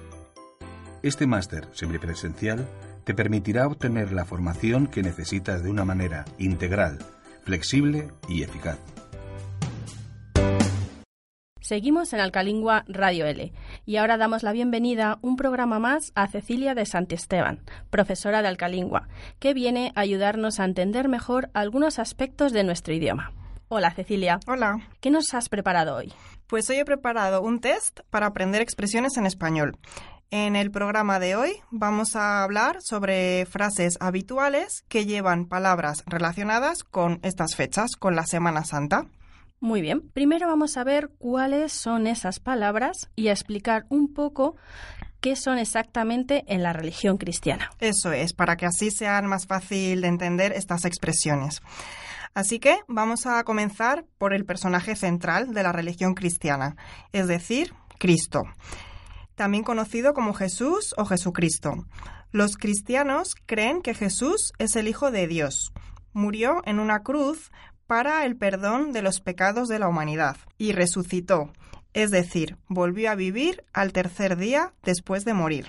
[1.04, 2.68] Este máster semipresencial
[3.04, 6.98] te permitirá obtener la formación que necesitas de una manera integral,
[7.44, 8.80] flexible y eficaz.
[11.64, 13.54] Seguimos en Alcalingua Radio L
[13.86, 19.08] y ahora damos la bienvenida un programa más a Cecilia de Santiesteban, profesora de Alcalingua,
[19.40, 23.32] que viene a ayudarnos a entender mejor algunos aspectos de nuestro idioma.
[23.70, 24.42] Hola Cecilia.
[24.46, 24.90] Hola.
[25.00, 26.12] ¿Qué nos has preparado hoy?
[26.48, 29.78] Pues hoy he preparado un test para aprender expresiones en español.
[30.32, 36.84] En el programa de hoy vamos a hablar sobre frases habituales que llevan palabras relacionadas
[36.84, 39.06] con estas fechas, con la Semana Santa.
[39.64, 44.58] Muy bien, primero vamos a ver cuáles son esas palabras y a explicar un poco
[45.22, 47.72] qué son exactamente en la religión cristiana.
[47.80, 51.62] Eso es, para que así sean más fácil de entender estas expresiones.
[52.34, 56.76] Así que vamos a comenzar por el personaje central de la religión cristiana,
[57.14, 58.42] es decir, Cristo,
[59.36, 61.72] también conocido como Jesús o Jesucristo.
[62.34, 65.72] Los cristianos creen que Jesús es el Hijo de Dios.
[66.12, 67.50] Murió en una cruz
[67.88, 71.52] para el perdón de los pecados de la humanidad y resucitó,
[71.94, 75.68] es decir, volvió a vivir al tercer día después de morir.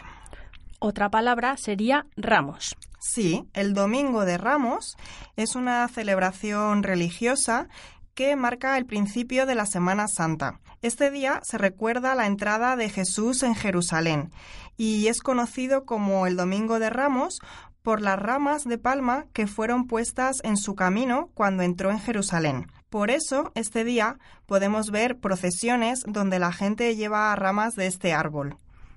[0.78, 2.76] Otra palabra sería Ramos.
[3.00, 4.96] Sí, el Domingo de Ramos
[5.36, 7.68] es una celebración religiosa
[8.14, 10.60] que marca el principio de la Semana Santa.
[10.82, 14.30] Este día se recuerda la entrada de Jesús en Jerusalén
[14.76, 17.40] y es conocido como el Domingo de Ramos
[17.84, 22.72] por las ramas de palma que fueron puestas en su camino cuando entró en Jerusalén.
[22.88, 28.56] Por eso, este día podemos ver procesiones donde la gente lleva ramas de este árbol.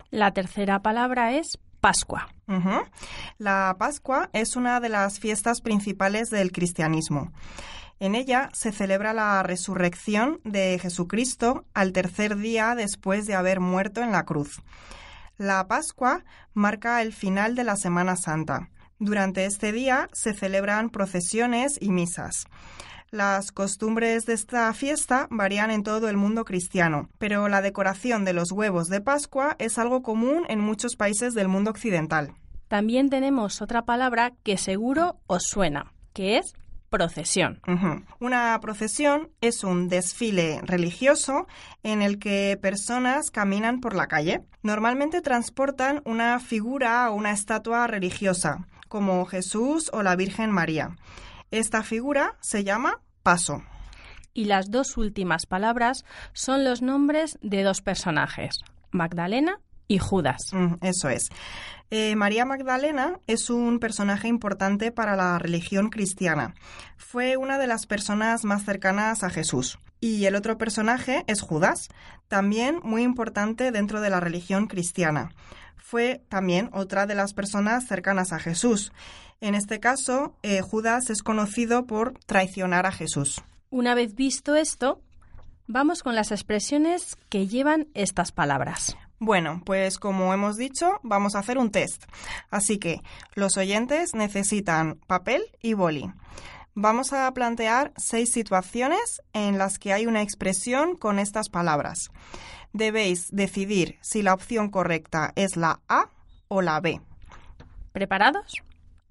[0.09, 2.29] La tercera palabra es Pascua.
[3.37, 7.33] La Pascua es una de las fiestas principales del cristianismo.
[7.99, 14.01] En ella se celebra la resurrección de Jesucristo al tercer día después de haber muerto
[14.01, 14.61] en la cruz.
[15.37, 16.23] La Pascua
[16.53, 18.69] marca el final de la Semana Santa.
[18.99, 22.45] Durante este día se celebran procesiones y misas.
[23.11, 28.33] Las costumbres de esta fiesta varían en todo el mundo cristiano, pero la decoración de
[28.33, 32.33] los huevos de Pascua es algo común en muchos países del mundo occidental.
[32.67, 36.53] También tenemos otra palabra que seguro os suena, que es
[36.89, 37.61] procesión.
[38.19, 41.47] Una procesión es un desfile religioso
[41.83, 44.41] en el que personas caminan por la calle.
[44.63, 50.95] Normalmente transportan una figura o una estatua religiosa, como Jesús o la Virgen María.
[51.51, 53.63] Esta figura se llama paso.
[54.33, 58.59] Y las dos últimas palabras son los nombres de dos personajes,
[58.91, 60.41] Magdalena y Judas.
[60.51, 61.29] Mm, eso es.
[61.89, 66.53] Eh, María Magdalena es un personaje importante para la religión cristiana.
[66.97, 69.79] Fue una de las personas más cercanas a Jesús.
[69.99, 71.87] Y el otro personaje es Judas,
[72.27, 75.31] también muy importante dentro de la religión cristiana.
[75.89, 78.91] Fue también otra de las personas cercanas a Jesús.
[79.39, 83.41] En este caso, eh, Judas es conocido por traicionar a Jesús.
[83.69, 84.99] Una vez visto esto,
[85.65, 88.97] vamos con las expresiones que llevan estas palabras.
[89.19, 92.03] Bueno, pues como hemos dicho, vamos a hacer un test.
[92.49, 92.99] Así que
[93.35, 96.11] los oyentes necesitan papel y boli.
[96.79, 102.11] Vamos a plantear seis situaciones en las que hay una expresión con estas palabras.
[102.73, 106.09] Debéis decidir si la opción correcta es la A
[106.47, 107.01] o la B.
[107.91, 108.61] ¿Preparados?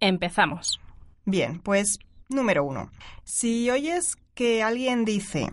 [0.00, 0.80] Empezamos.
[1.24, 1.98] Bien, pues
[2.28, 2.90] número uno.
[3.24, 5.52] Si oyes que alguien dice,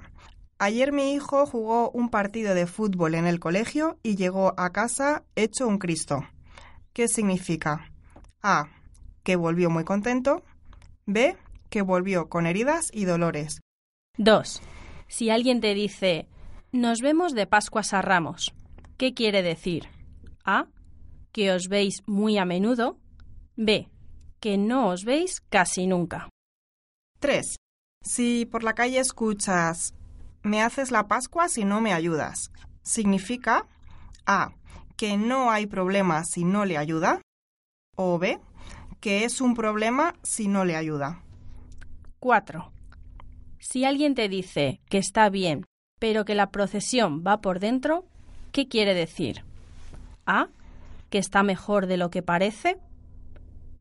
[0.59, 5.23] ayer mi hijo jugó un partido de fútbol en el colegio y llegó a casa
[5.35, 6.27] hecho un Cristo.
[6.93, 7.91] ¿Qué significa?
[8.41, 8.67] A.
[9.23, 10.43] Que volvió muy contento.
[11.05, 11.35] B.
[11.69, 13.61] Que volvió con heridas y dolores.
[14.17, 14.61] 2.
[15.07, 16.27] Si alguien te dice,
[16.73, 18.53] nos vemos de Pascuas a Ramos,
[18.97, 19.87] ¿qué quiere decir?
[20.43, 20.65] A.
[21.31, 22.99] Que os veis muy a menudo.
[23.55, 23.89] B.
[24.39, 26.29] Que no os veis casi nunca.
[27.19, 27.55] 3.
[28.01, 29.93] Si por la calle escuchas
[30.41, 32.51] me haces la Pascua si no me ayudas,
[32.81, 33.67] significa
[34.25, 34.51] A.
[34.97, 37.21] que no hay problema si no le ayuda
[37.95, 38.39] o B.
[38.99, 41.23] que es un problema si no le ayuda.
[42.19, 42.71] 4.
[43.59, 45.65] Si alguien te dice que está bien,
[46.03, 48.03] pero que la procesión va por dentro,
[48.51, 49.45] ¿qué quiere decir?
[50.25, 50.49] A.
[51.09, 52.77] que está mejor de lo que parece.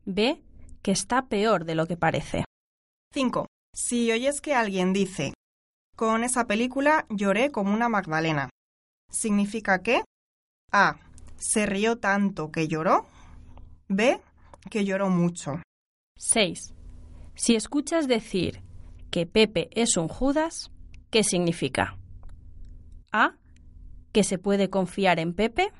[0.05, 0.41] B.
[0.81, 2.45] que está peor de lo que parece.
[3.13, 3.45] 5.
[3.75, 5.33] Si oyes que alguien dice,
[5.97, 8.49] con esa película lloré como una Magdalena,
[9.11, 10.05] ¿significa que?
[10.71, 10.95] A.
[11.35, 13.05] Se rió tanto que lloró.
[13.89, 14.21] B.
[14.69, 15.61] Que lloró mucho.
[16.17, 16.73] 6.
[17.35, 18.61] Si escuchas decir
[19.11, 20.71] que Pepe es un Judas,
[21.11, 21.97] ¿qué significa?
[23.13, 23.35] A.
[24.11, 25.71] Que se puede confiar en Pepe.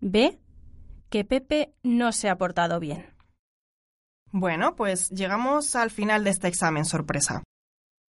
[0.00, 0.38] B.
[1.08, 3.14] Que Pepe no se ha portado bien.
[4.32, 7.42] Bueno, pues llegamos al final de este examen sorpresa.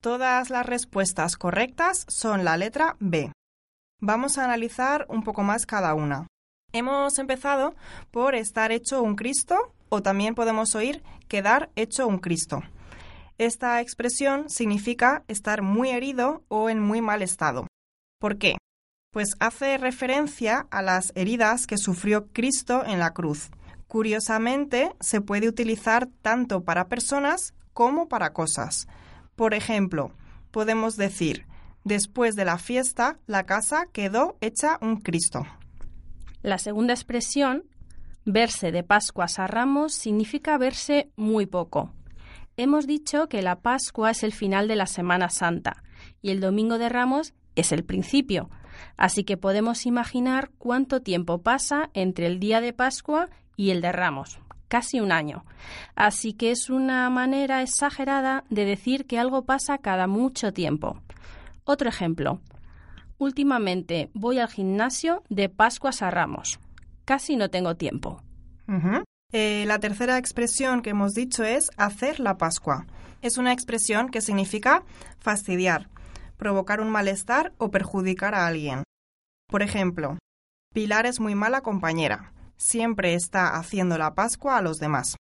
[0.00, 3.32] Todas las respuestas correctas son la letra B.
[4.00, 6.26] Vamos a analizar un poco más cada una.
[6.72, 7.74] Hemos empezado
[8.10, 12.62] por estar hecho un Cristo o también podemos oír quedar hecho un Cristo.
[13.38, 17.66] Esta expresión significa estar muy herido o en muy mal estado.
[18.24, 18.56] ¿Por qué?
[19.10, 23.50] Pues hace referencia a las heridas que sufrió Cristo en la cruz.
[23.86, 28.88] Curiosamente, se puede utilizar tanto para personas como para cosas.
[29.36, 30.10] Por ejemplo,
[30.52, 31.44] podemos decir,
[31.84, 35.46] después de la fiesta, la casa quedó hecha un Cristo.
[36.40, 37.64] La segunda expresión,
[38.24, 41.92] verse de Pascuas a Ramos, significa verse muy poco.
[42.56, 45.84] Hemos dicho que la Pascua es el final de la Semana Santa
[46.22, 48.50] y el Domingo de Ramos es el principio,
[48.96, 53.92] así que podemos imaginar cuánto tiempo pasa entre el día de Pascua y el de
[53.92, 54.38] Ramos,
[54.68, 55.44] casi un año.
[55.94, 61.00] Así que es una manera exagerada de decir que algo pasa cada mucho tiempo.
[61.64, 62.40] Otro ejemplo.
[63.18, 66.58] Últimamente voy al gimnasio de Pascuas a Ramos.
[67.04, 68.22] Casi no tengo tiempo.
[69.32, 72.86] Eh, la tercera expresión que hemos dicho es hacer la Pascua.
[73.22, 74.84] Es una expresión que significa
[75.18, 75.88] fastidiar,
[76.36, 78.82] provocar un malestar o perjudicar a alguien.
[79.48, 80.18] Por ejemplo,
[80.72, 85.16] Pilar es muy mala compañera siempre está haciendo la Pascua a los demás.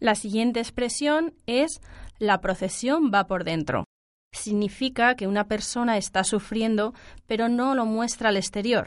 [0.00, 1.80] La siguiente expresión es
[2.18, 3.84] la procesión va por dentro.
[4.32, 6.92] Significa que una persona está sufriendo
[7.26, 8.86] pero no lo muestra al exterior.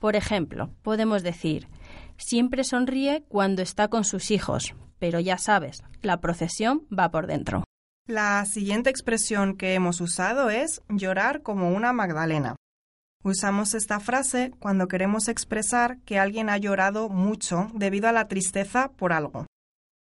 [0.00, 1.68] Por ejemplo, podemos decir,
[2.16, 7.64] siempre sonríe cuando está con sus hijos, pero ya sabes, la procesión va por dentro.
[8.10, 12.56] La siguiente expresión que hemos usado es llorar como una Magdalena.
[13.22, 18.90] Usamos esta frase cuando queremos expresar que alguien ha llorado mucho debido a la tristeza
[18.90, 19.46] por algo.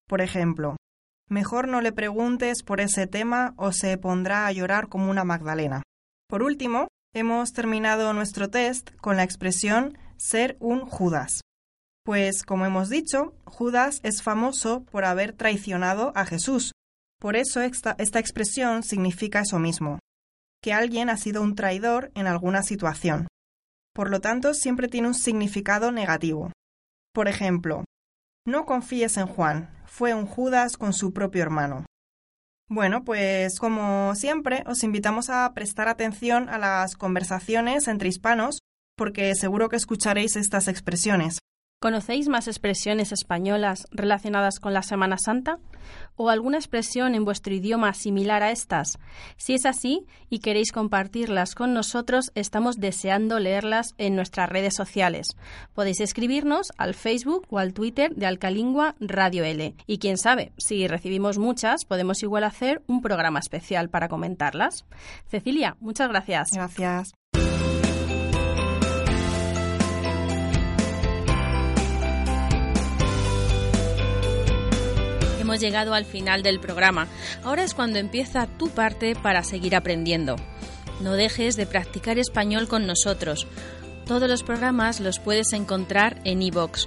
[0.08, 0.78] Por ejemplo,
[1.28, 5.82] mejor no le preguntes por ese tema o se pondrá a llorar como una Magdalena.
[6.30, 11.42] Por último, hemos terminado nuestro test con la expresión ser un Judas.
[12.06, 16.72] Pues, como hemos dicho, Judas es famoso por haber traicionado a Jesús.
[17.20, 19.98] Por eso esta, expresión significa eso mismo,
[20.62, 23.26] que alguien ha sido un traidor en alguna situación.
[23.92, 26.52] Por lo tanto, siempre tiene un significado negativo.
[27.12, 27.84] Por ejemplo,
[28.46, 31.84] no confíes en Juan, fue un Judas con su propio hermano.
[32.68, 38.60] Bueno, pues como siempre, os invitamos a prestar atención a las conversaciones entre hispanos,
[38.96, 41.38] porque seguro que escucharéis estas expresiones.
[41.80, 45.58] ¿Conocéis más expresiones españolas relacionadas con la Semana Santa?
[46.16, 48.98] ¿O alguna expresión en vuestro idioma similar a estas?
[49.36, 55.36] Si es así y queréis compartirlas con nosotros, estamos deseando leerlas en nuestras redes sociales.
[55.74, 59.74] Podéis escribirnos al Facebook o al Twitter de Alcalingua Radio L.
[59.86, 64.84] Y quién sabe, si recibimos muchas, podemos igual hacer un programa especial para comentarlas.
[65.28, 66.52] Cecilia, muchas gracias.
[66.52, 67.12] Gracias.
[75.48, 77.08] Hemos llegado al final del programa.
[77.42, 80.36] Ahora es cuando empieza tu parte para seguir aprendiendo.
[81.00, 83.46] No dejes de practicar español con nosotros.
[84.04, 86.84] Todos los programas los puedes encontrar en iVoox.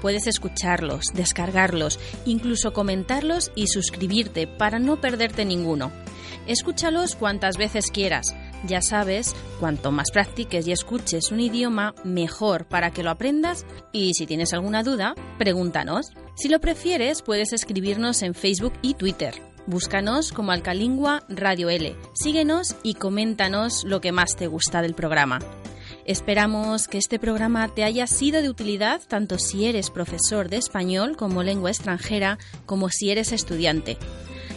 [0.00, 5.90] Puedes escucharlos, descargarlos, incluso comentarlos y suscribirte para no perderte ninguno.
[6.46, 8.32] Escúchalos cuantas veces quieras.
[8.66, 14.14] Ya sabes, cuanto más practiques y escuches un idioma, mejor para que lo aprendas y
[14.14, 16.12] si tienes alguna duda, pregúntanos.
[16.34, 19.34] Si lo prefieres, puedes escribirnos en Facebook y Twitter.
[19.66, 21.94] Búscanos como Alcalingua Radio L.
[22.14, 25.40] Síguenos y coméntanos lo que más te gusta del programa.
[26.06, 31.16] Esperamos que este programa te haya sido de utilidad tanto si eres profesor de español
[31.16, 33.96] como lengua extranjera como si eres estudiante.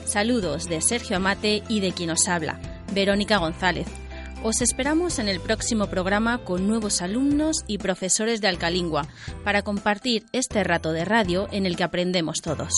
[0.05, 2.59] Saludos de Sergio Amate y de quien os habla,
[2.97, 3.85] Verónica González.
[4.41, 9.05] Os esperamos en el próximo programa con nuevos alumnos y profesores de Alcalingua
[9.43, 12.73] para compartir este rato de radio en el que aprendemos todos.